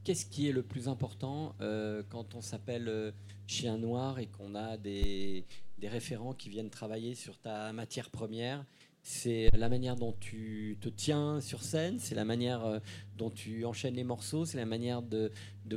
[0.03, 3.11] Qu'est-ce qui est le plus important euh, quand on s'appelle euh,
[3.47, 5.43] Chien Noir et qu'on a des,
[5.79, 8.65] des référents qui viennent travailler sur ta matière première
[9.05, 12.79] C'est la manière dont tu te tiens sur scène, c'est la manière euh,
[13.17, 15.29] dont tu enchaînes les morceaux, c'est la manière de,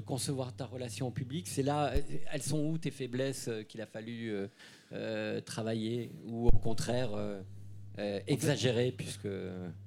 [0.04, 1.48] concevoir ta relation au public.
[1.48, 2.00] C'est là, euh,
[2.30, 4.32] elles sont où tes faiblesses euh, qu'il a fallu
[5.44, 7.10] travailler ou au contraire
[7.98, 9.28] exagérer puisque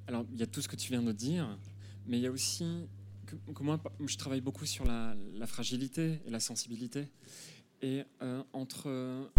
[0.07, 1.57] Alors, il y a tout ce que tu viens de dire,
[2.05, 2.65] mais il y a aussi
[3.25, 7.07] que, moi, je travaille beaucoup sur la, la fragilité et la sensibilité.
[7.81, 8.03] Et
[8.51, 9.29] entre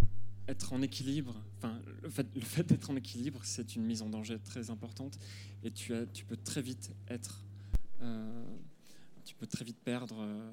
[0.49, 4.09] être en équilibre, enfin, le fait, le fait d'être en équilibre, c'est une mise en
[4.09, 5.19] danger très importante.
[5.63, 7.45] Et tu, as, tu peux très vite être.
[8.03, 8.45] euh,
[9.25, 10.17] tu peux très vite perdre.
[10.21, 10.51] euh,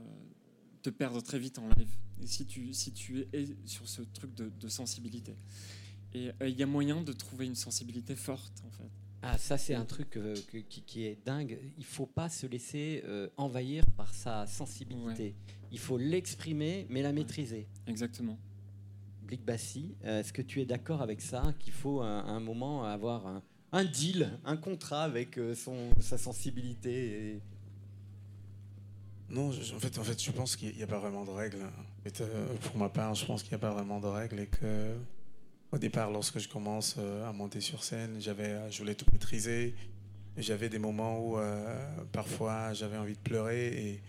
[0.84, 1.90] te perdre très vite en live.
[2.22, 5.36] Et si tu, si tu es sur ce truc de, de sensibilité.
[6.14, 8.90] Et euh, il y a moyen de trouver une sensibilité forte, en fait.
[9.24, 10.36] Ah, ça, c'est un truc euh,
[10.70, 11.60] qui, qui est dingue.
[11.78, 15.36] Il faut pas se laisser euh, envahir par sa sensibilité.
[15.72, 17.68] Il faut l'exprimer, mais la maîtriser.
[17.88, 18.38] Exactement.
[19.28, 22.86] Blick Bassi, euh, est-ce que tu es d'accord avec ça Qu'il faut à un moment
[22.86, 23.42] avoir
[23.74, 27.40] un, deal, un contrat avec euh, son, sa sensibilité
[29.30, 31.58] Non, je- en fait, en fait, je pense qu'il n'y a pas vraiment de règles.
[32.22, 34.96] Euh, pour ma part, je pense qu'il n'y a pas vraiment de règles et que,
[35.74, 39.76] au départ, lorsque je commence à monter sur scène, j'avais, je voulais tout maîtriser.
[40.38, 41.38] J'avais des moments où,
[42.14, 44.02] parfois, j'avais envie de pleurer et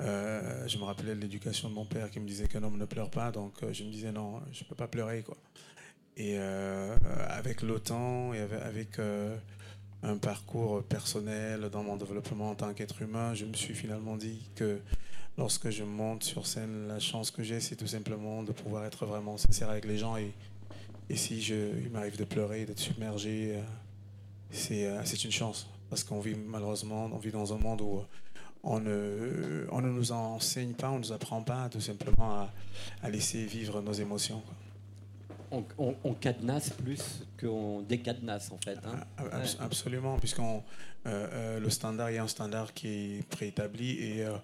[0.00, 2.84] euh, je me rappelais de l'éducation de mon père qui me disait qu'un homme ne
[2.86, 5.36] pleure pas, donc euh, je me disais non, je peux pas pleurer, quoi.
[6.16, 6.96] Et euh,
[7.28, 9.36] avec temps et avec, euh,
[10.02, 14.48] un parcours personnel dans mon développement en tant qu'être humain, je me suis finalement dit
[14.54, 14.80] que
[15.36, 19.04] lorsque je monte sur scène, la chance que j'ai, c'est tout simplement de pouvoir être
[19.04, 20.16] vraiment sincère avec les gens.
[20.16, 20.32] Et,
[21.14, 23.58] si je, il m'arrive de pleurer, d'être submergé,
[24.50, 25.68] c'est c'est une chance.
[25.90, 28.02] Parce qu'on vit malheureusement, on vit dans un monde où
[28.62, 32.52] on ne, on ne nous enseigne pas, on ne nous apprend pas tout simplement à,
[33.02, 34.40] à laisser vivre nos émotions.
[34.40, 34.54] quoi.
[35.52, 38.78] on, on- on cadenasse plus qu'on décadenasse en fait.
[38.84, 39.00] hein.
[39.18, 39.64] Abs- Ouais.
[39.64, 40.62] Absolument, puisqu'on
[41.06, 42.88] euh, euh, le standard il y a un standard qui
[43.18, 44.36] est préétabli et euh,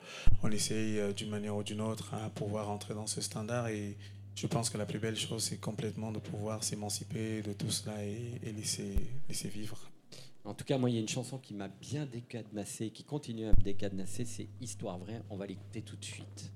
[0.42, 3.96] on essaye euh, d'une manière ou d'une autre à pouvoir entrer dans ce standard et
[4.34, 8.02] je pense que la plus belle chose c'est complètement de pouvoir s'émanciper de tout cela
[8.02, 8.94] et, et laisser,
[9.28, 9.78] laisser vivre.
[10.46, 13.46] En tout cas, moi, il y a une chanson qui m'a bien décadenassé, qui continue
[13.46, 15.22] à me décadenasser, c'est Histoire vraie.
[15.28, 16.52] On va l'écouter tout de suite.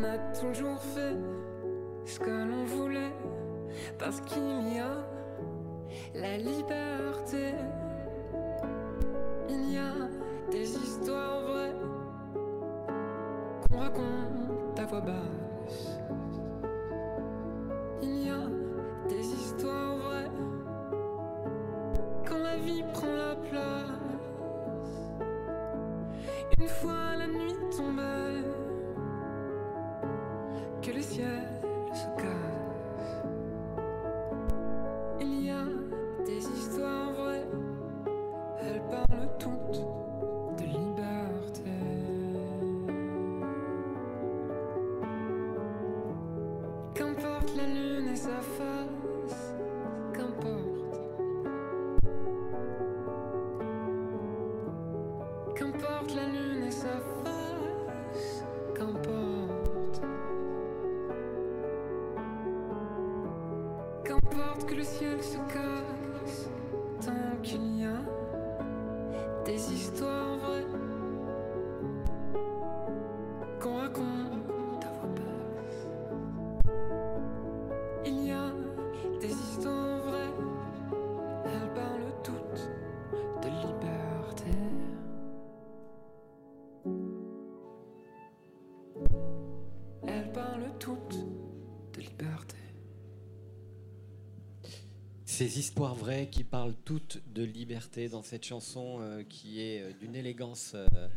[0.00, 1.14] On a toujours fait
[2.06, 3.12] ce que l'on voulait,
[3.98, 5.04] parce qu'il y a
[6.14, 7.52] la liberté.
[9.50, 9.92] Il y a
[10.50, 11.74] des histoires vraies
[13.68, 15.49] qu'on raconte à voix basse.
[95.40, 99.92] Ces histoires vraies qui parlent toutes de liberté dans cette chanson euh, qui est euh,
[99.98, 101.08] d'une élégance euh,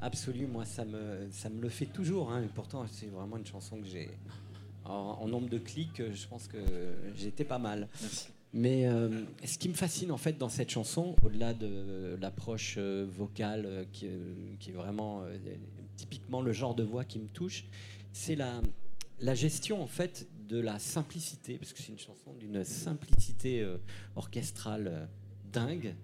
[0.00, 2.32] absolue, moi ça me, ça me le fait toujours.
[2.32, 4.10] hein, et pourtant c'est vraiment une chanson que j'ai
[4.84, 6.58] en, en nombre de clics, je pense que
[7.14, 7.86] j'étais pas mal.
[8.52, 13.86] Mais euh, ce qui me fascine en fait dans cette chanson, au-delà de l'approche vocale
[13.92, 14.08] qui,
[14.58, 15.22] qui est vraiment
[15.96, 17.64] typiquement le genre de voix qui me touche,
[18.12, 18.60] c'est la,
[19.20, 23.76] la gestion en fait de la simplicité, parce que c'est une chanson d'une simplicité euh,
[24.16, 25.06] orchestrale euh,
[25.52, 25.94] dingue.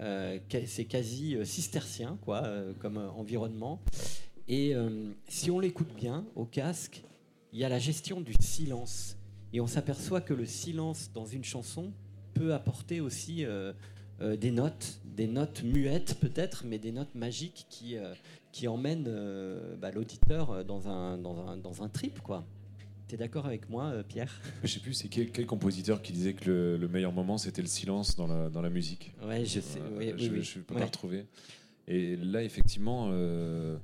[0.00, 2.42] Euh, c'est quasi cistercien quoi,
[2.80, 3.80] comme environnement.
[4.48, 4.74] Et
[5.28, 7.04] si on l'écoute bien au casque,
[7.52, 9.16] il y a la gestion du silence.
[9.52, 11.92] Et on s'aperçoit que le silence dans une chanson
[12.34, 13.44] peut apporter aussi
[14.20, 17.96] des notes, des notes muettes peut-être, mais des notes magiques qui,
[18.50, 22.20] qui emmènent bah, l'auditeur dans un, dans, un, dans un trip.
[22.20, 22.44] quoi.
[23.12, 24.40] T'es d'accord avec moi, euh, Pierre?
[24.64, 27.60] Je sais plus, c'est quel, quel compositeur qui disait que le, le meilleur moment c'était
[27.60, 29.12] le silence dans la, dans la musique.
[29.22, 29.80] Ouais, je sais.
[29.80, 30.42] Euh, oui, je oui, oui.
[30.42, 30.80] je peux Ouais.
[30.80, 31.26] pas retrouver.
[31.86, 33.76] Et là, effectivement, euh,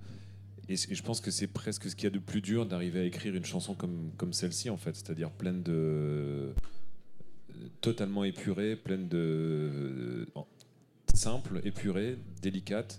[0.70, 3.04] et, je pense que c'est presque ce qu'il y a de plus dur d'arriver à
[3.04, 6.54] écrire une chanson comme, comme celle-ci, en fait, c'est-à-dire pleine de.
[7.82, 10.26] totalement épurée, pleine de.
[11.12, 12.98] simple, épurée, délicate.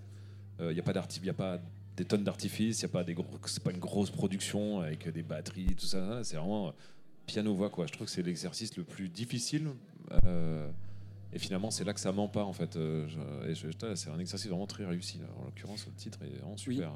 [0.59, 1.59] Il n'y a pas d'arti- y a pas
[1.99, 5.21] des tonnes d'artifices, il a pas des gros, c'est pas une grosse production avec des
[5.23, 6.23] batteries, tout ça.
[6.23, 6.73] C'est vraiment
[7.25, 7.85] piano voix quoi.
[7.87, 9.67] Je trouve que c'est l'exercice le plus difficile.
[10.25, 10.69] euh,
[11.33, 12.75] et finalement, c'est là que ça ment pas en fait.
[12.77, 13.07] Euh,
[13.95, 15.17] c'est un exercice vraiment très réussi.
[15.19, 15.25] là.
[15.39, 16.91] En l'occurrence, le titre est vraiment super.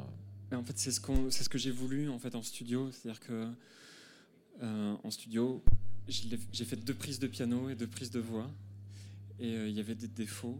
[0.51, 2.89] Mais en fait, c'est ce, qu'on- c'est ce que j'ai voulu en fait en studio,
[2.91, 3.47] c'est-à-dire que
[4.61, 5.63] euh, en studio,
[6.07, 8.49] j'ai fait deux prises de piano et deux prises de voix,
[9.39, 10.59] et euh, il y avait des défauts,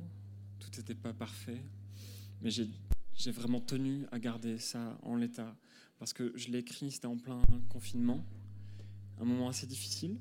[0.60, 1.62] tout n'était pas parfait,
[2.42, 2.68] mais j'ai
[3.24, 5.56] j'ai vraiment tenu à garder ça en l'état
[5.98, 8.26] parce que je l'ai écrit, c'était en plein confinement,
[9.22, 10.18] un moment assez difficile,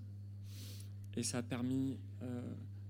[1.16, 1.98] et ça a permis.
[2.22, 2.40] euh,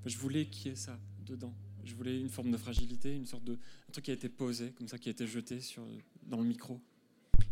[0.04, 1.54] je voulais qu'il y ait ça dedans.
[1.84, 4.72] Je voulais une forme de fragilité, une sorte de un truc qui a été posé,
[4.72, 5.82] comme ça, qui a été jeté sur,
[6.26, 6.78] dans le micro.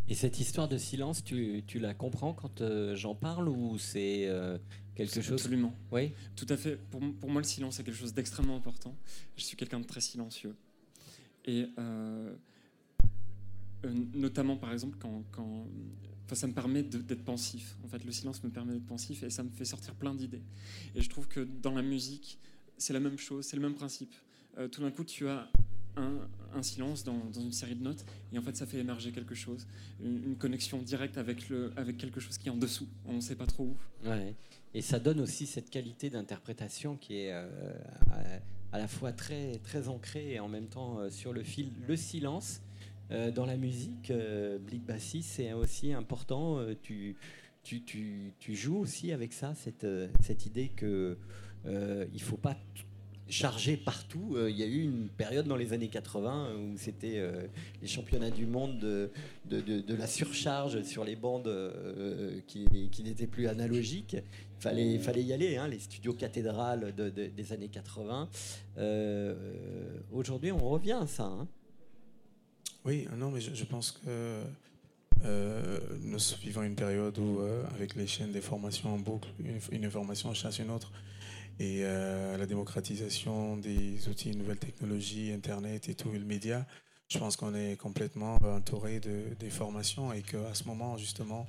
[0.09, 4.27] Et cette histoire de silence, tu, tu la comprends quand euh, j'en parle ou c'est
[4.27, 4.59] euh,
[4.95, 5.33] quelque chose?
[5.33, 5.75] Absolument.
[5.91, 6.13] Oui.
[6.37, 6.77] Tout à fait.
[6.77, 8.95] Pour, pour moi, le silence est quelque chose d'extrêmement important.
[9.37, 10.55] Je suis quelqu'un de très silencieux.
[11.47, 12.35] Et euh,
[14.15, 15.67] notamment, par exemple, quand,
[16.33, 17.77] ça me permet d'être pensif.
[17.85, 20.43] En fait, le silence me permet d'être pensif et ça me fait sortir plein d'idées.
[20.95, 22.39] Et je trouve que dans la musique,
[22.79, 24.15] c'est la même chose, c'est le même principe.
[24.59, 25.49] Euh, tout d'un coup, tu as
[25.97, 29.67] un, silence dans, une série de notes et en fait, ça fait émerger quelque chose,
[30.03, 32.89] une, connexion directe avec, le, avec quelque chose qui est en dessous.
[33.07, 33.77] On ne sait pas trop où.
[34.75, 37.75] Et ça donne aussi cette qualité d'interprétation qui est euh,
[38.73, 41.73] à, la fois très, très ancrée et en même temps euh, sur le fil.
[41.89, 42.61] Le silence
[43.13, 46.59] euh, dans la musique, euh, Blick Bassi, c'est aussi important.
[46.59, 47.17] Euh, tu,
[48.49, 50.09] joues aussi avec ça, cette, euh,
[50.47, 51.17] idée que
[51.67, 52.57] euh, il faut pas
[53.29, 54.37] chargé partout.
[54.49, 57.23] Il y a eu une période dans les années 80 où c'était
[57.81, 61.49] les championnats du monde de, la surcharge sur les bandes
[62.49, 62.67] qui,
[63.05, 64.17] n'étaient plus analogiques.
[64.77, 68.29] Il fallait, y aller, hein, les studios cathédrales de- de- des années 80.
[68.79, 69.35] Euh,
[70.13, 71.25] Aujourd'hui, on revient à ça.
[71.25, 71.49] hein.
[72.85, 74.43] Oui, non, mais je, pense que
[75.25, 79.61] euh, nous vivons une période où, euh, avec les chaînes des formations en boucle, une,
[79.71, 80.91] une information chasse une autre,
[81.59, 86.67] et euh, la démocratisation des outils, nouvelles technologies, Internet et tout, et le média,
[87.09, 91.47] je pense qu'on est complètement euh, entouré de, des formations et qu'à ce moment, justement,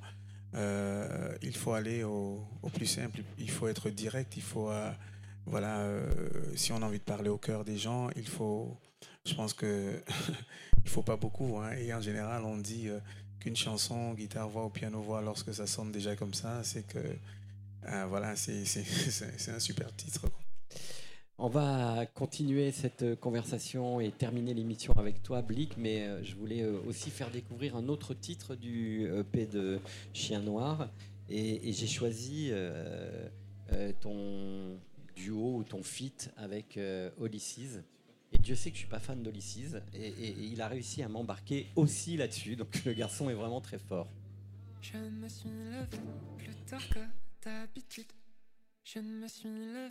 [0.56, 4.92] euh, il faut aller au, plus simple, il faut être direct, il faut, euh,
[5.46, 6.10] voilà, euh,
[6.56, 8.78] si on a envie de parler au cœur des gens, il faut,
[9.26, 10.02] je pense que
[10.84, 11.58] il faut pas beaucoup.
[11.58, 11.72] hein.
[11.78, 13.00] Et en général, on dit euh,
[13.40, 17.00] qu'une chanson, guitare-voix ou piano-voix, lorsque ça sonne déjà comme ça, c'est que
[17.88, 18.64] euh, voilà, c'est
[19.56, 20.28] un super titre.
[21.38, 26.62] On va continuer cette conversation et terminer l'émission avec toi, Blick, mais euh, je voulais
[26.62, 29.80] euh, aussi faire découvrir un autre titre du EP de
[30.14, 30.88] Chien Noir.
[31.30, 33.28] Et, j'ai choisi euh,
[33.72, 34.78] euh, ton
[35.16, 37.80] duo ou ton feat avec euh, Ulysses.
[38.34, 39.22] Et Dieu sait que je suis pas fan
[39.94, 42.56] et- et il a réussi à m'embarquer aussi là-dessus.
[42.56, 44.10] Donc le garçon est vraiment très fort.
[44.82, 45.98] Je me suis levé
[46.38, 47.00] plus tard que
[47.44, 48.12] d'habitude.
[48.84, 49.90] Je ne me suis levé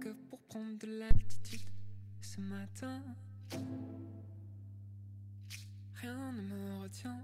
[0.00, 1.60] que pour prendre de l'altitude.
[2.22, 3.02] Ce matin,
[5.96, 7.20] rien ne me retient.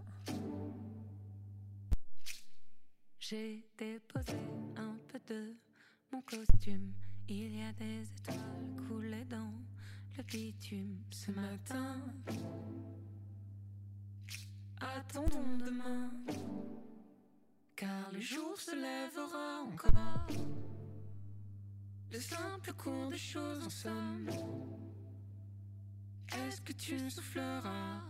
[3.19, 4.37] J'ai déposé
[4.77, 5.55] un peu de
[6.13, 6.93] mon costume.
[7.29, 9.53] Il y a des étoiles coulées dans
[10.17, 10.99] le bitume.
[11.11, 12.01] Ce matin,
[14.79, 16.11] Attendons demain,
[17.75, 20.27] car le jour se lèvera encore.
[22.13, 24.29] Le simple cours des choses en somme.
[26.35, 28.03] Est-ce que tu souffleras?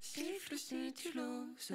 [0.00, 1.74] Siffle si tu l'oses.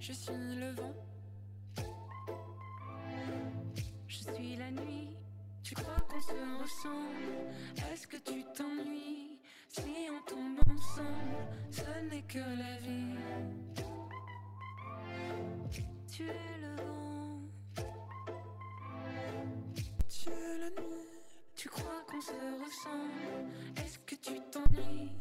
[0.00, 0.94] Je suis le vent,
[5.62, 7.36] tu crois qu'on se ressemble?
[7.92, 9.40] Est-ce que tu t'ennuies?
[9.68, 13.16] Si on tombe ensemble, ce n'est que la vie.
[16.08, 17.42] Tu es le vent.
[20.08, 21.20] Tu es la nuit,
[21.54, 23.50] tu crois qu'on se ressemble?
[23.76, 25.12] Est-ce que tu t'ennuies?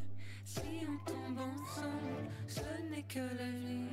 [0.46, 3.89] Si on tombe ensemble, ce n'est que la vie.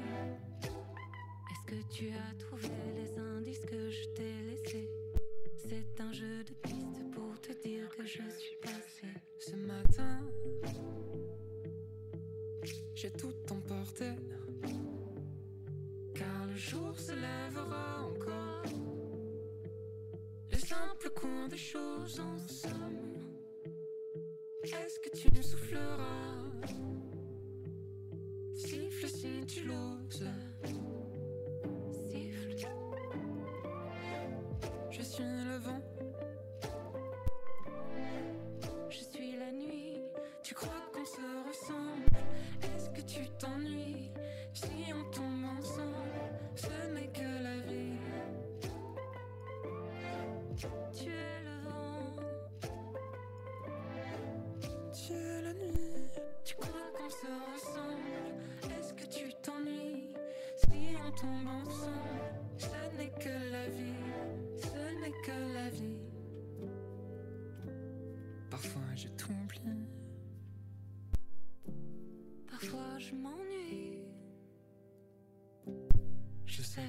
[1.50, 4.51] Est-ce que tu as trouvé les indices que je t'ai
[7.62, 9.14] dire que je suis passée.
[9.38, 10.20] Ce matin,
[12.94, 14.10] j'ai tout emporté.
[16.14, 18.64] Car le jour se lèvera encore.
[20.50, 23.12] Le simple cours des choses en somme.
[24.64, 26.50] Est-ce que tu souffleras?
[28.54, 30.28] Siffle si tu l'oses.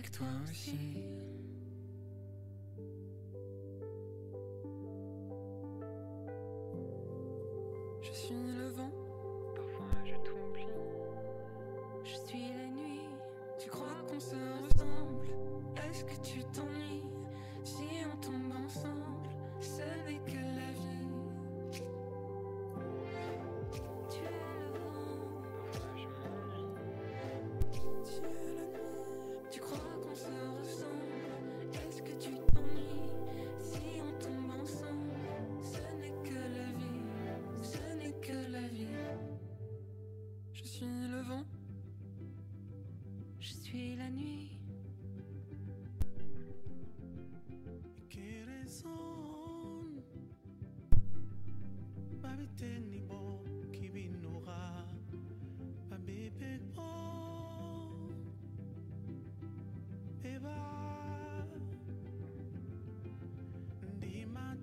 [0.03, 0.77] Que toi aussi.
[8.01, 8.91] Je suis le vent,
[9.55, 10.67] parfois je t'oublie.
[12.03, 13.07] Je suis la nuit.
[13.57, 15.25] Tu crois qu'on se ressemble?
[15.77, 17.05] Est-ce que tu t'ennuies?
[17.63, 19.29] Si on tombe ensemble,
[19.61, 21.07] ce n'est que la vie.
[21.71, 21.81] Tu
[24.19, 25.23] es le vent.
[28.03, 28.52] Tu es la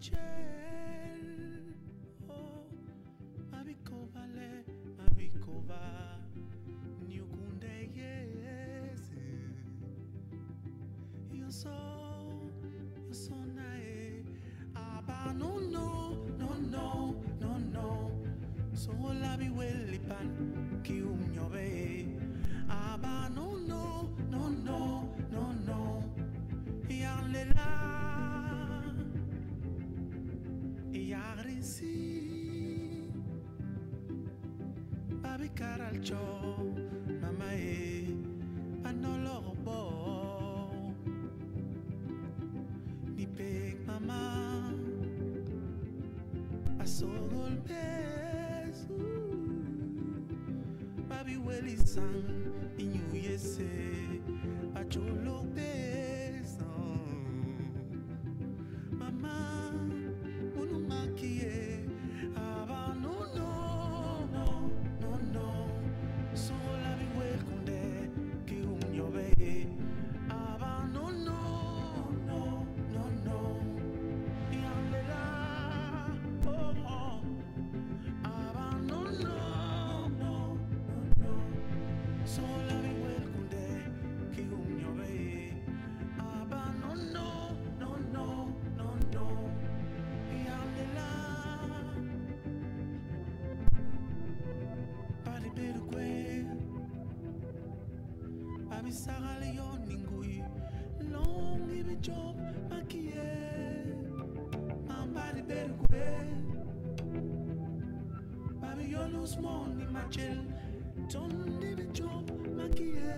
[0.01, 0.60] change.
[35.41, 36.21] Abikara cho
[37.23, 38.15] mama e
[38.85, 39.81] anoloro bo
[43.17, 44.21] Ni big mama
[46.79, 49.33] Asogol pesu uh,
[51.09, 52.40] Babi weli sang.
[109.31, 110.43] small imagine
[111.09, 112.11] ton de bicho
[112.57, 113.15] maquille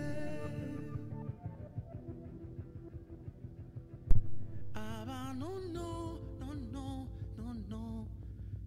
[4.75, 7.07] Aba no no no no
[7.37, 8.07] no no.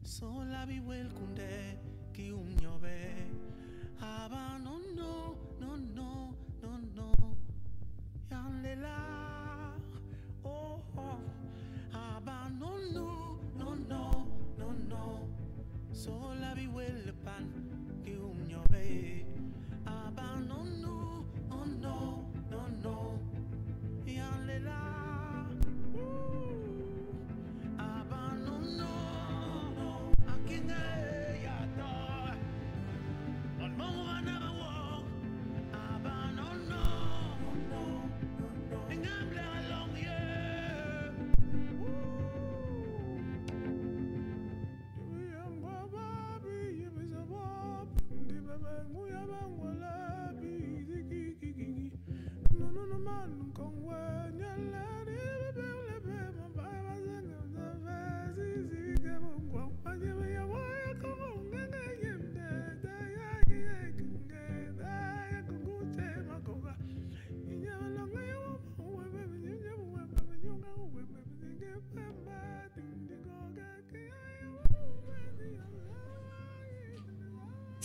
[0.03, 1.78] Sola vi welkunde
[2.12, 2.99] ki um nyobe
[4.01, 5.26] Aba no no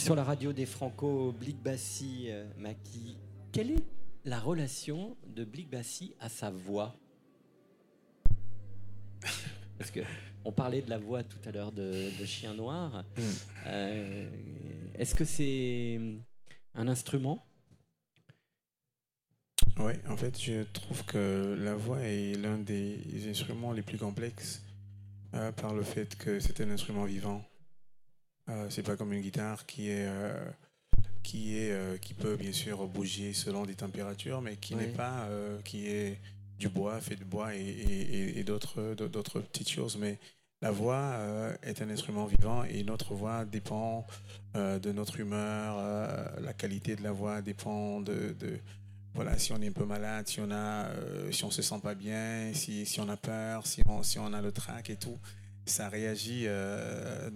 [0.02, 3.18] Sur la radio des Franco, Blic Bassi, euh, Maki,
[3.52, 3.84] quelle est
[4.26, 6.96] la relation de Blic Bassi à sa voix
[9.78, 10.00] Parce que
[10.44, 13.06] on parlait de la voix tout à l'heure de, de Chien Noir.
[13.68, 14.28] Euh,
[14.96, 16.00] Est-ce que c'est
[16.74, 17.46] un instrument?
[19.78, 24.64] Oui, en fait, je trouve que la voix est l'un des instruments les plus complexes
[25.36, 27.46] euh, par le fait que c'est un instrument vivant.
[28.50, 30.46] Euh, c'est pas comme une guitare qui est euh,
[31.24, 35.26] qui est euh, qui peut bien sûr bouger selon des températures, mais qui n'est pas
[35.30, 36.20] euh, qui est
[36.60, 39.98] du bois fait de bois et, et- et- et d'autres d'autres petites choses.
[39.98, 40.20] Mais
[40.62, 41.16] la voix
[41.64, 44.06] est un instrument vivant et notre voix dépend
[44.56, 45.78] de notre humeur.
[46.42, 48.60] la qualité de la voix dépend de, de-
[49.16, 50.88] voilà, si on est un peu malade, si on a,
[51.32, 54.32] si on se sent pas bien, si, si on a peur, si on, si on
[54.34, 55.18] a le trac et tout,
[55.66, 57.30] ça réagit euh,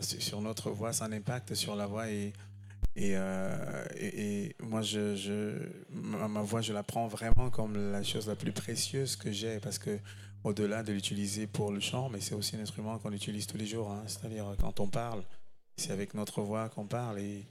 [0.00, 2.32] sur notre voix, ça a un impact sur la voix et,
[2.96, 5.56] et, euh, et- moi, je,
[5.90, 9.78] ma voix, je la prends vraiment comme la chose la plus précieuse que j'ai parce
[9.78, 9.98] que
[10.44, 13.66] au-delà de l'utiliser pour le chant, mais c'est aussi un instrument qu'on utilise tous les
[13.66, 14.02] jours, hein.
[14.06, 15.22] c'est-à-dire quand on parle,
[15.76, 17.44] c'est avec notre voix qu'on parle et,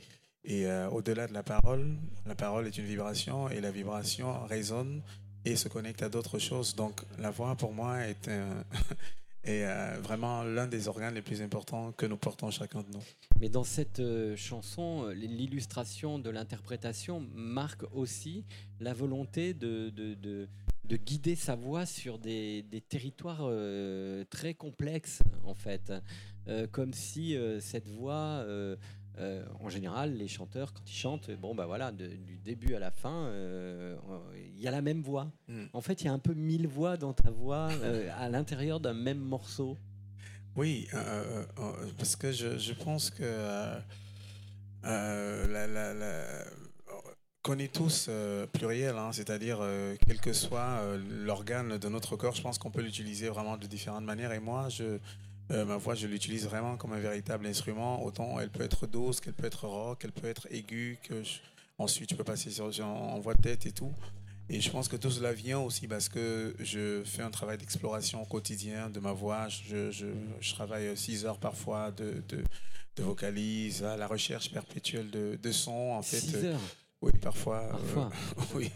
[0.44, 5.02] et euh, au-delà de la parole, la parole est une vibration et la vibration résonne
[5.46, 6.76] et se connecte à d'autres choses.
[6.76, 8.64] Donc la voix pour moi est, un-
[9.48, 13.04] est euh, vraiment l'un des organes les plus importants que nous portons chacun de nous.
[13.40, 18.46] Mais dans cette euh, chanson, euh, l'illustration de l'interprétation marque aussi
[18.80, 20.48] la volonté de, de, de-
[20.86, 23.52] de guider sa voix sur des, des territoires
[24.30, 25.92] très complexes, en fait.
[26.72, 28.46] Comme si cette voix,
[29.20, 32.80] euh, en général, les chanteurs, quand ils chantent, bon, bah voilà, de- du début à
[32.80, 33.96] la fin, euh,
[34.36, 35.32] il y a la même voix.
[35.48, 35.66] Mm.
[35.74, 38.80] En fait, il y a un peu mille voix dans ta voix euh, à l'intérieur
[38.80, 39.78] d'un même morceau.
[40.56, 40.88] Oui,
[41.98, 43.24] parce que je, je pense que
[44.84, 46.44] la- la- la-
[47.44, 48.10] qu'on est tous
[48.54, 49.60] pluriels, hein, c'est-à-dire
[50.06, 50.82] quel que soit
[51.24, 54.34] l'organe de notre corps, je pense qu'on peut l'utiliser vraiment de différentes manières.
[54.34, 55.00] Et moi, je,
[55.52, 58.04] euh, ma voix, je l'utilise vraiment comme un véritable instrument.
[58.04, 61.24] Autant elle peut être douce, qu'elle peut être rock, qu'elle peut être aiguë, que
[61.78, 63.94] ensuite je peux passer sur, en, en voix de tête et tout.
[64.50, 68.22] Et je pense que tout cela vient aussi parce que je fais un travail d'exploration
[68.22, 69.48] au quotidien de ma voix.
[69.50, 70.06] Je,
[70.54, 72.44] travaille 6 heures parfois de, de,
[72.96, 75.94] de vocalise, à la recherche perpétuelle de, sons.
[75.94, 76.60] En fait, heures?
[77.02, 77.80] Oui, parfois.
[77.98, 78.06] euh,
[78.56, 78.72] oui,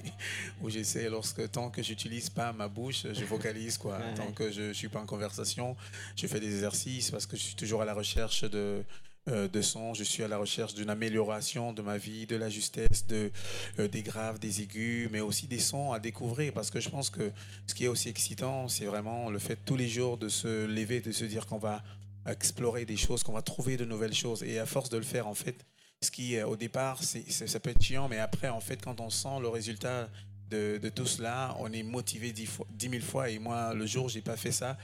[0.62, 3.98] où j'essaie, lorsque tant que j'utilise pas ma bouche, je vocalise quoi.
[3.98, 4.14] Ouais.
[4.16, 5.76] Tant que je, je suis pas en conversation,
[6.16, 8.84] je fais des exercices parce que je suis toujours à la recherche de
[9.28, 9.94] euh, de sons.
[9.94, 13.32] Je suis à la recherche d'une amélioration de ma vie, de la justesse, de
[13.80, 16.54] euh, des graves, des aigus, mais aussi des sons à découvrir.
[16.54, 17.32] Parce que je pense que
[17.68, 21.02] ce qui est aussi excitant, c'est vraiment le fait tous les jours de se lever,
[21.02, 21.84] de se dire qu'on va
[22.28, 24.42] explorer des choses, qu'on va trouver de nouvelles choses.
[24.44, 25.56] Et à force de le faire, en fait,
[26.04, 28.82] ce qui, euh, au départ, c'est, c'est- ça peut être chiant, mais après, en fait,
[28.82, 30.10] quand on sent le résultat
[30.49, 33.30] de, de tout cela, on est motivé dix, fois, dix mille fois.
[33.30, 34.78] Et moi, le jour où j'ai pas fait ça,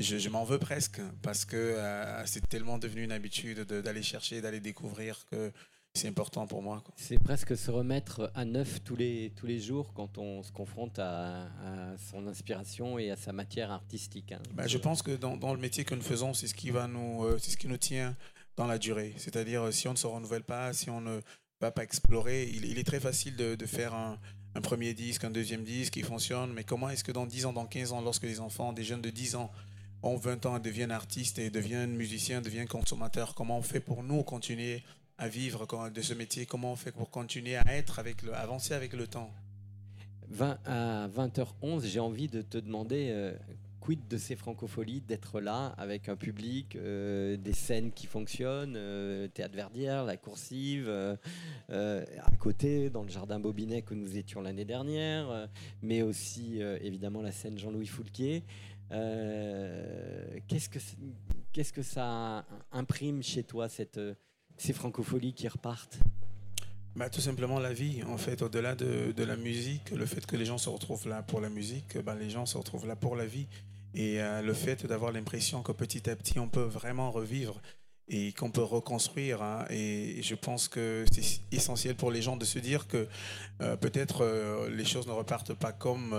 [0.00, 4.02] je, je m'en veux presque parce que euh, c'est tellement devenu une habitude de- d'aller
[4.02, 5.52] chercher, d'aller découvrir que
[5.94, 6.82] c'est important pour moi.
[6.96, 10.98] C'est presque se remettre à neuf tous les, tous les jours quand on se confronte
[10.98, 14.32] à, à son inspiration et à sa matière artistique.
[14.32, 14.42] hein.
[14.54, 16.88] Bah, je pense que dans, dans le métier que nous faisons, c'est ce qui va
[16.88, 18.16] nous, euh, c'est ce qui nous tient
[18.56, 19.14] dans la durée.
[19.16, 21.20] C'est-à-dire, euh, si on ne se renouvelle pas, si on ne
[21.60, 24.18] va pas explorer, il, est très facile de, faire un,
[24.62, 26.52] premier disque, un deuxième disque qui fonctionne.
[26.52, 29.02] Mais comment est-ce que dans 10 ans, dans 15 ans, lorsque les enfants, des jeunes
[29.02, 29.50] de 10 ans,
[30.02, 34.02] ont 20 ans et deviennent artistes et deviennent musiciens, deviennent consommateurs, comment on fait pour
[34.02, 34.82] nous continuer
[35.16, 36.44] à vivre de ce métier?
[36.46, 39.32] Comment on fait pour continuer à être avec le, avancer avec le temps?
[40.28, 43.32] 20 à 20h11, j'ai envie de te demander euh,
[43.84, 49.28] quid de ces francopholies, d'être là avec un public, euh, des scènes qui fonctionnent, euh,
[49.28, 51.16] Théâtre Verdière, La Coursive, euh,
[51.68, 55.50] euh, à côté, dans le Jardin Bobinet où nous étions l'année dernière,
[55.82, 58.42] mais aussi évidemment la scène Jean-Louis Foulquier.
[58.88, 60.78] Qu'est-ce que
[61.52, 64.00] qu'est-ce que ça imprime chez toi, cette,
[64.56, 65.98] ces francopholies qui repartent?
[66.96, 70.36] Bah, tout simplement la vie, en fait, au-delà de, de la musique, le fait que
[70.36, 73.16] les gens se retrouvent là pour la musique, bah, les gens se retrouvent là pour
[73.16, 73.48] la vie.
[73.94, 77.60] Et euh, le fait d'avoir l'impression que petit à petit, on peut vraiment revivre
[78.08, 79.40] et qu'on peut reconstruire.
[79.42, 79.64] hein.
[79.70, 83.08] et je pense que c'est essentiel pour les gens de se dire que
[83.62, 86.12] euh, peut-être euh, les choses ne repartent pas comme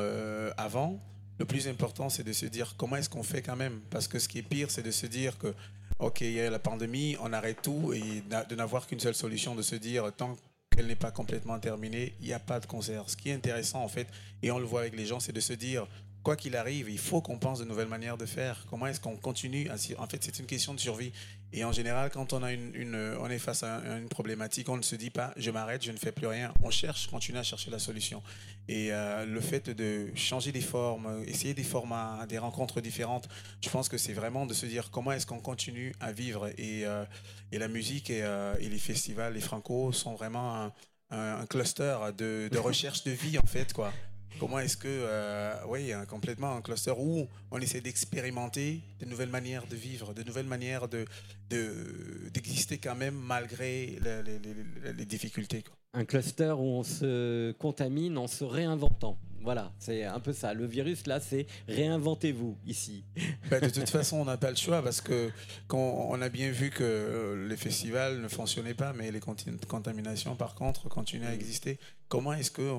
[0.58, 1.00] avant.
[1.38, 3.82] Le plus important, c'est de se dire comment est-ce qu'on fait quand même.
[3.90, 5.54] Parce que ce qui est pire, c'est de se dire que,
[6.00, 9.54] OK, il y a la pandémie, on arrête tout et de n'avoir qu'une seule solution,
[9.54, 10.38] de se dire tant
[10.76, 13.10] qu'elle n'est pas complètement terminée, il n'y a pas de concert.
[13.10, 14.08] Ce qui est intéressant, en fait,
[14.42, 15.88] et on le voit avec les gens, c'est de se dire,
[16.26, 18.66] quoi qu'il arrive, il faut qu'on pense de nouvelles manières de faire.
[18.70, 21.14] Comment est-ce qu'on continue En fait, c'est une question de survie.
[21.54, 24.68] Et en général, quand on, a une, une- on est face à un- une problématique,
[24.68, 26.52] on ne se dit pas, je m'arrête, je ne fais plus rien.
[26.64, 28.24] On cherche, continue à chercher la solution.
[28.68, 33.30] Et euh, le fait de changer des formes, essayer des formats, des rencontres différentes,
[33.62, 36.48] je pense que c'est vraiment de se dire comment est-ce qu'on continue à vivre.
[36.58, 37.06] Et, euh,
[37.52, 40.74] et la musique et, euh, et les festivals, les Franco sont vraiment un,
[41.12, 43.72] un- un cluster de, de recherche de vie, en fait.
[43.74, 43.94] quoi.
[44.40, 49.30] Comment est-ce que, euh, oui, un- complètement un cluster où on essaie d'expérimenter de nouvelles
[49.30, 51.06] manières de vivre, de nouvelles manières de
[51.50, 55.62] de- d'exister quand même malgré les, les- les- les difficultés.
[55.62, 55.76] quoi.
[55.94, 59.18] un cluster où on se contamine en se réinventant.
[59.42, 60.54] Voilà, c'est un peu ça.
[60.54, 63.06] Le virus, là, c'est réinventez-vous ici.
[63.50, 65.30] Bah, de toute façon, on n'a pas le choix parce que
[65.68, 65.78] quand
[66.10, 69.22] on a bien vu que les festivals ne fonctionnaient pas, mais les
[69.68, 71.78] contaminations, par contre, continuent à exister.
[72.10, 72.72] Comment est-ce que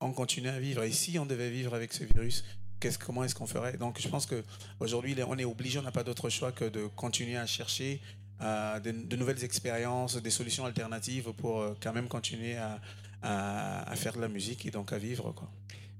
[0.00, 2.44] on continue à vivre Et si on devait vivre avec ce virus,
[3.04, 3.76] comment est-ce qu'on ferait?
[3.76, 4.42] Donc, je pense que
[4.80, 8.00] aujourd'hui, on est obligé, on n'a pas d'autre choix que de continuer à chercher
[8.40, 12.80] euh, de, nouvelles expériences, des solutions alternatives pour euh, quand même continuer à,
[13.96, 15.34] faire de la musique et donc à vivre.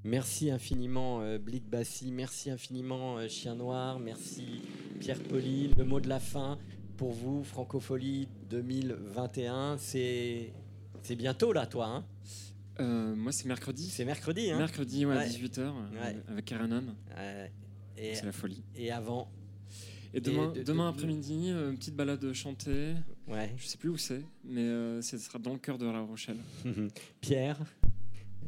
[0.03, 4.63] Merci infiniment euh, Blick Bassi, merci infiniment euh, Chien Noir, merci
[4.99, 5.75] Pierre Poli.
[5.77, 6.59] Le mot de la fin
[6.97, 10.55] pour vous, Francophonie 2021, c'est
[11.03, 11.87] c'est bientôt là, toi.
[11.87, 12.05] Hein?
[12.81, 13.89] Euh, moi, c'est mercredi.
[13.91, 14.51] c'est mercredi.
[14.51, 15.29] Hein Mercredi, ouais, à Ouais.
[15.29, 15.59] 18h,
[15.93, 16.17] Ouais.
[16.29, 16.53] avec.
[16.53, 17.47] Euh,
[17.97, 18.63] et, C'est la folie.
[18.75, 19.31] et avant,
[20.15, 22.95] Et demain, de- de- demain de- après-midi, euh, une petite balade chantée.
[23.29, 23.53] ouais.
[23.57, 26.39] Je sais plus où c'est, mais euh, ce sera dans le cœur de La Rochelle.
[27.21, 27.59] Pierre,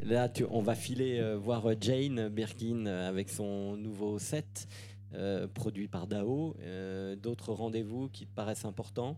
[0.05, 4.66] Là, tu- on va filer euh, voir euh, Jane Birkin euh, avec son nouveau set
[5.14, 6.57] euh, produit par Dao.
[6.61, 9.16] Euh, D'autres rendez-vous qui te paraissent importants?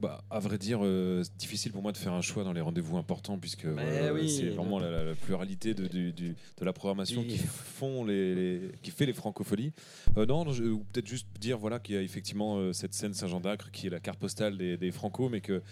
[0.00, 2.60] Bah, à vrai dire, euh, c'est difficile pour moi de faire un choix dans les
[2.60, 7.20] rendez-vous importants puisque euh, oui, c'est vraiment la, pluralité de, du- du- de la programmation
[7.22, 7.28] Oui.
[7.28, 9.72] qui font les, les- qui fait les francopholies.
[10.18, 13.40] Euh, non, je- ou peut-être juste dire voilà qu'il y a effectivement cette scène Saint-Jean
[13.40, 15.62] d'Acre qui est la carte postale des, des Franco, mais qu'il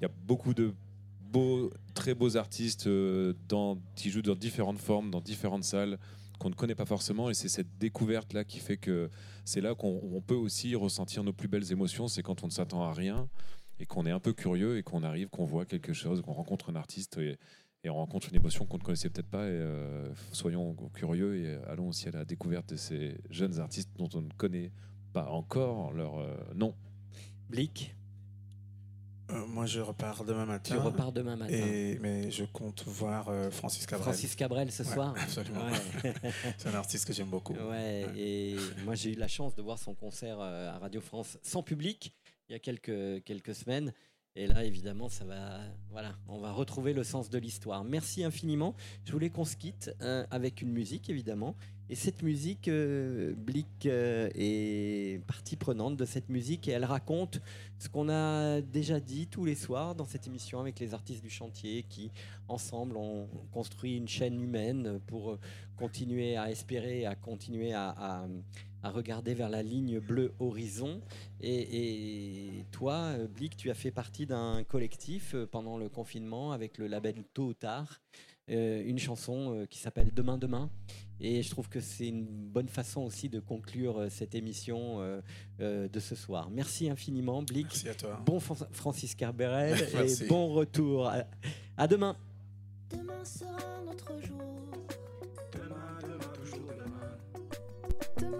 [0.00, 0.72] y a beaucoup de
[1.20, 2.88] beaux, très beaux artistes
[3.48, 5.98] dans, qui jouent dans différentes formes, dans différentes salles
[6.38, 9.08] qu'on ne connaît pas forcément et c'est cette découverte là qui fait que
[9.44, 12.50] c'est là qu'on on peut aussi ressentir nos plus belles émotions c'est quand on ne
[12.52, 13.28] s'attend à rien
[13.82, 16.70] et qu'on est un peu curieux et qu'on arrive qu'on voit quelque chose qu'on rencontre
[16.70, 17.36] un artiste et,
[17.82, 21.56] et on rencontre une émotion qu'on ne connaissait peut-être pas et euh, soyons curieux et
[21.68, 24.70] allons aussi à la découverte de ces jeunes artistes dont on ne connaît
[25.12, 26.74] pas encore leur euh, nom
[27.50, 27.94] Blick
[29.30, 30.74] Euh, moi, je repars demain matin.
[30.74, 31.54] Tu repars demain matin.
[31.54, 34.02] Et, mais je compte voir euh, Francis Cabrel.
[34.04, 35.64] Francis Cabrel ce Ouais, soir Absolument.
[35.66, 36.12] Ouais.
[36.58, 37.54] C'est un artiste que j'aime beaucoup.
[37.54, 41.38] Ouais, et moi j'ai eu la chance de voir son concert euh, à Radio France
[41.42, 42.14] sans public
[42.52, 43.94] il y a quelques, quelques semaines.
[44.36, 47.82] Et là, évidemment, ça va, voilà, on va retrouver le sens de l'histoire.
[47.82, 48.74] Merci infiniment.
[49.06, 51.54] Je voulais qu'on se quitte euh, avec une musique, évidemment.
[51.88, 57.40] Et cette musique, euh, Blick euh, est partie prenante de cette musique et elle raconte
[57.78, 61.30] ce qu'on a déjà dit tous les soirs dans cette émission avec les artistes du
[61.30, 62.10] chantier qui,
[62.48, 65.38] ensemble, ont construit une chaîne humaine pour
[65.78, 68.26] continuer à espérer, à continuer à-
[68.82, 71.00] à regarder vers la ligne bleue horizon.
[71.40, 76.78] Et, et toi, Blick, tu as fait partie d'un collectif euh, pendant le confinement avec
[76.78, 78.00] le label Tôt ou Tard,
[78.50, 80.70] euh, une chanson euh, qui s'appelle Demain Demain.
[81.20, 85.20] Et je trouve que c'est une bonne façon aussi de conclure cette émission euh,
[85.60, 86.50] euh, de ce soir.
[86.50, 87.66] Merci infiniment, Blick.
[87.66, 88.20] Merci à toi.
[88.26, 91.06] Bon Fran- Francis Carberel et bon retour.
[91.06, 91.24] À,
[91.76, 92.16] à demain.
[92.90, 94.40] Demain sera notre jour.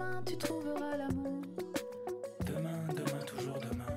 [0.03, 1.41] Demain, tu trouveras l'amour.
[2.45, 3.95] Demain, demain, toujours demain.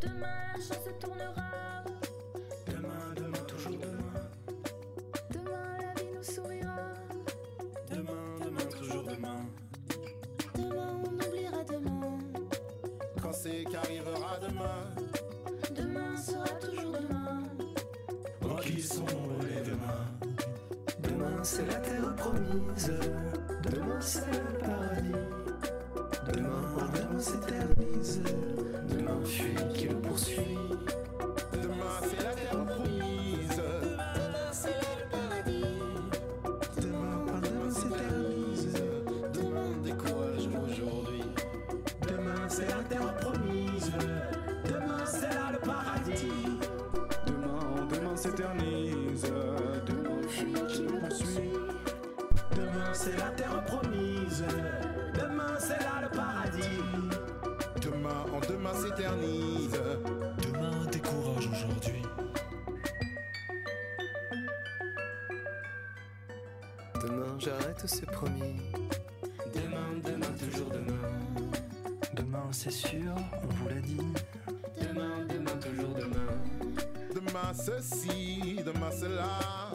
[0.00, 1.84] Demain, la chance se tournera.
[2.66, 4.20] Demain, demain, toujours demain.
[5.30, 6.76] Demain, la vie nous sourira.
[7.88, 9.46] Demain, demain, toujours demain.
[10.56, 12.18] Demain, on oubliera demain.
[13.22, 14.90] Quand c'est qu'arrivera demain,
[15.72, 17.42] Demain sera toujours demain.
[18.42, 19.04] Oh, qu'ils sont
[19.40, 20.04] les demain.
[21.00, 22.90] Demain, c'est la terre promise.
[23.70, 25.12] Demain, c'est le paradis.
[26.32, 28.22] Demain, demain s'éternise.
[28.88, 30.58] Demain, fuit qui le poursuit.
[31.52, 32.25] demain c'est
[58.76, 59.80] s'éternise.
[60.42, 62.02] Demain, décourage aujourd'hui.
[67.02, 68.56] Demain j'arrête, c'est promis.
[69.54, 70.92] Demain, demain, toujours demain.
[72.14, 74.00] Demain, c'est sûr, on vous l'a dit.
[74.80, 76.26] Demain, demain, toujours demain.
[77.14, 79.65] Demain ceci, demain cela.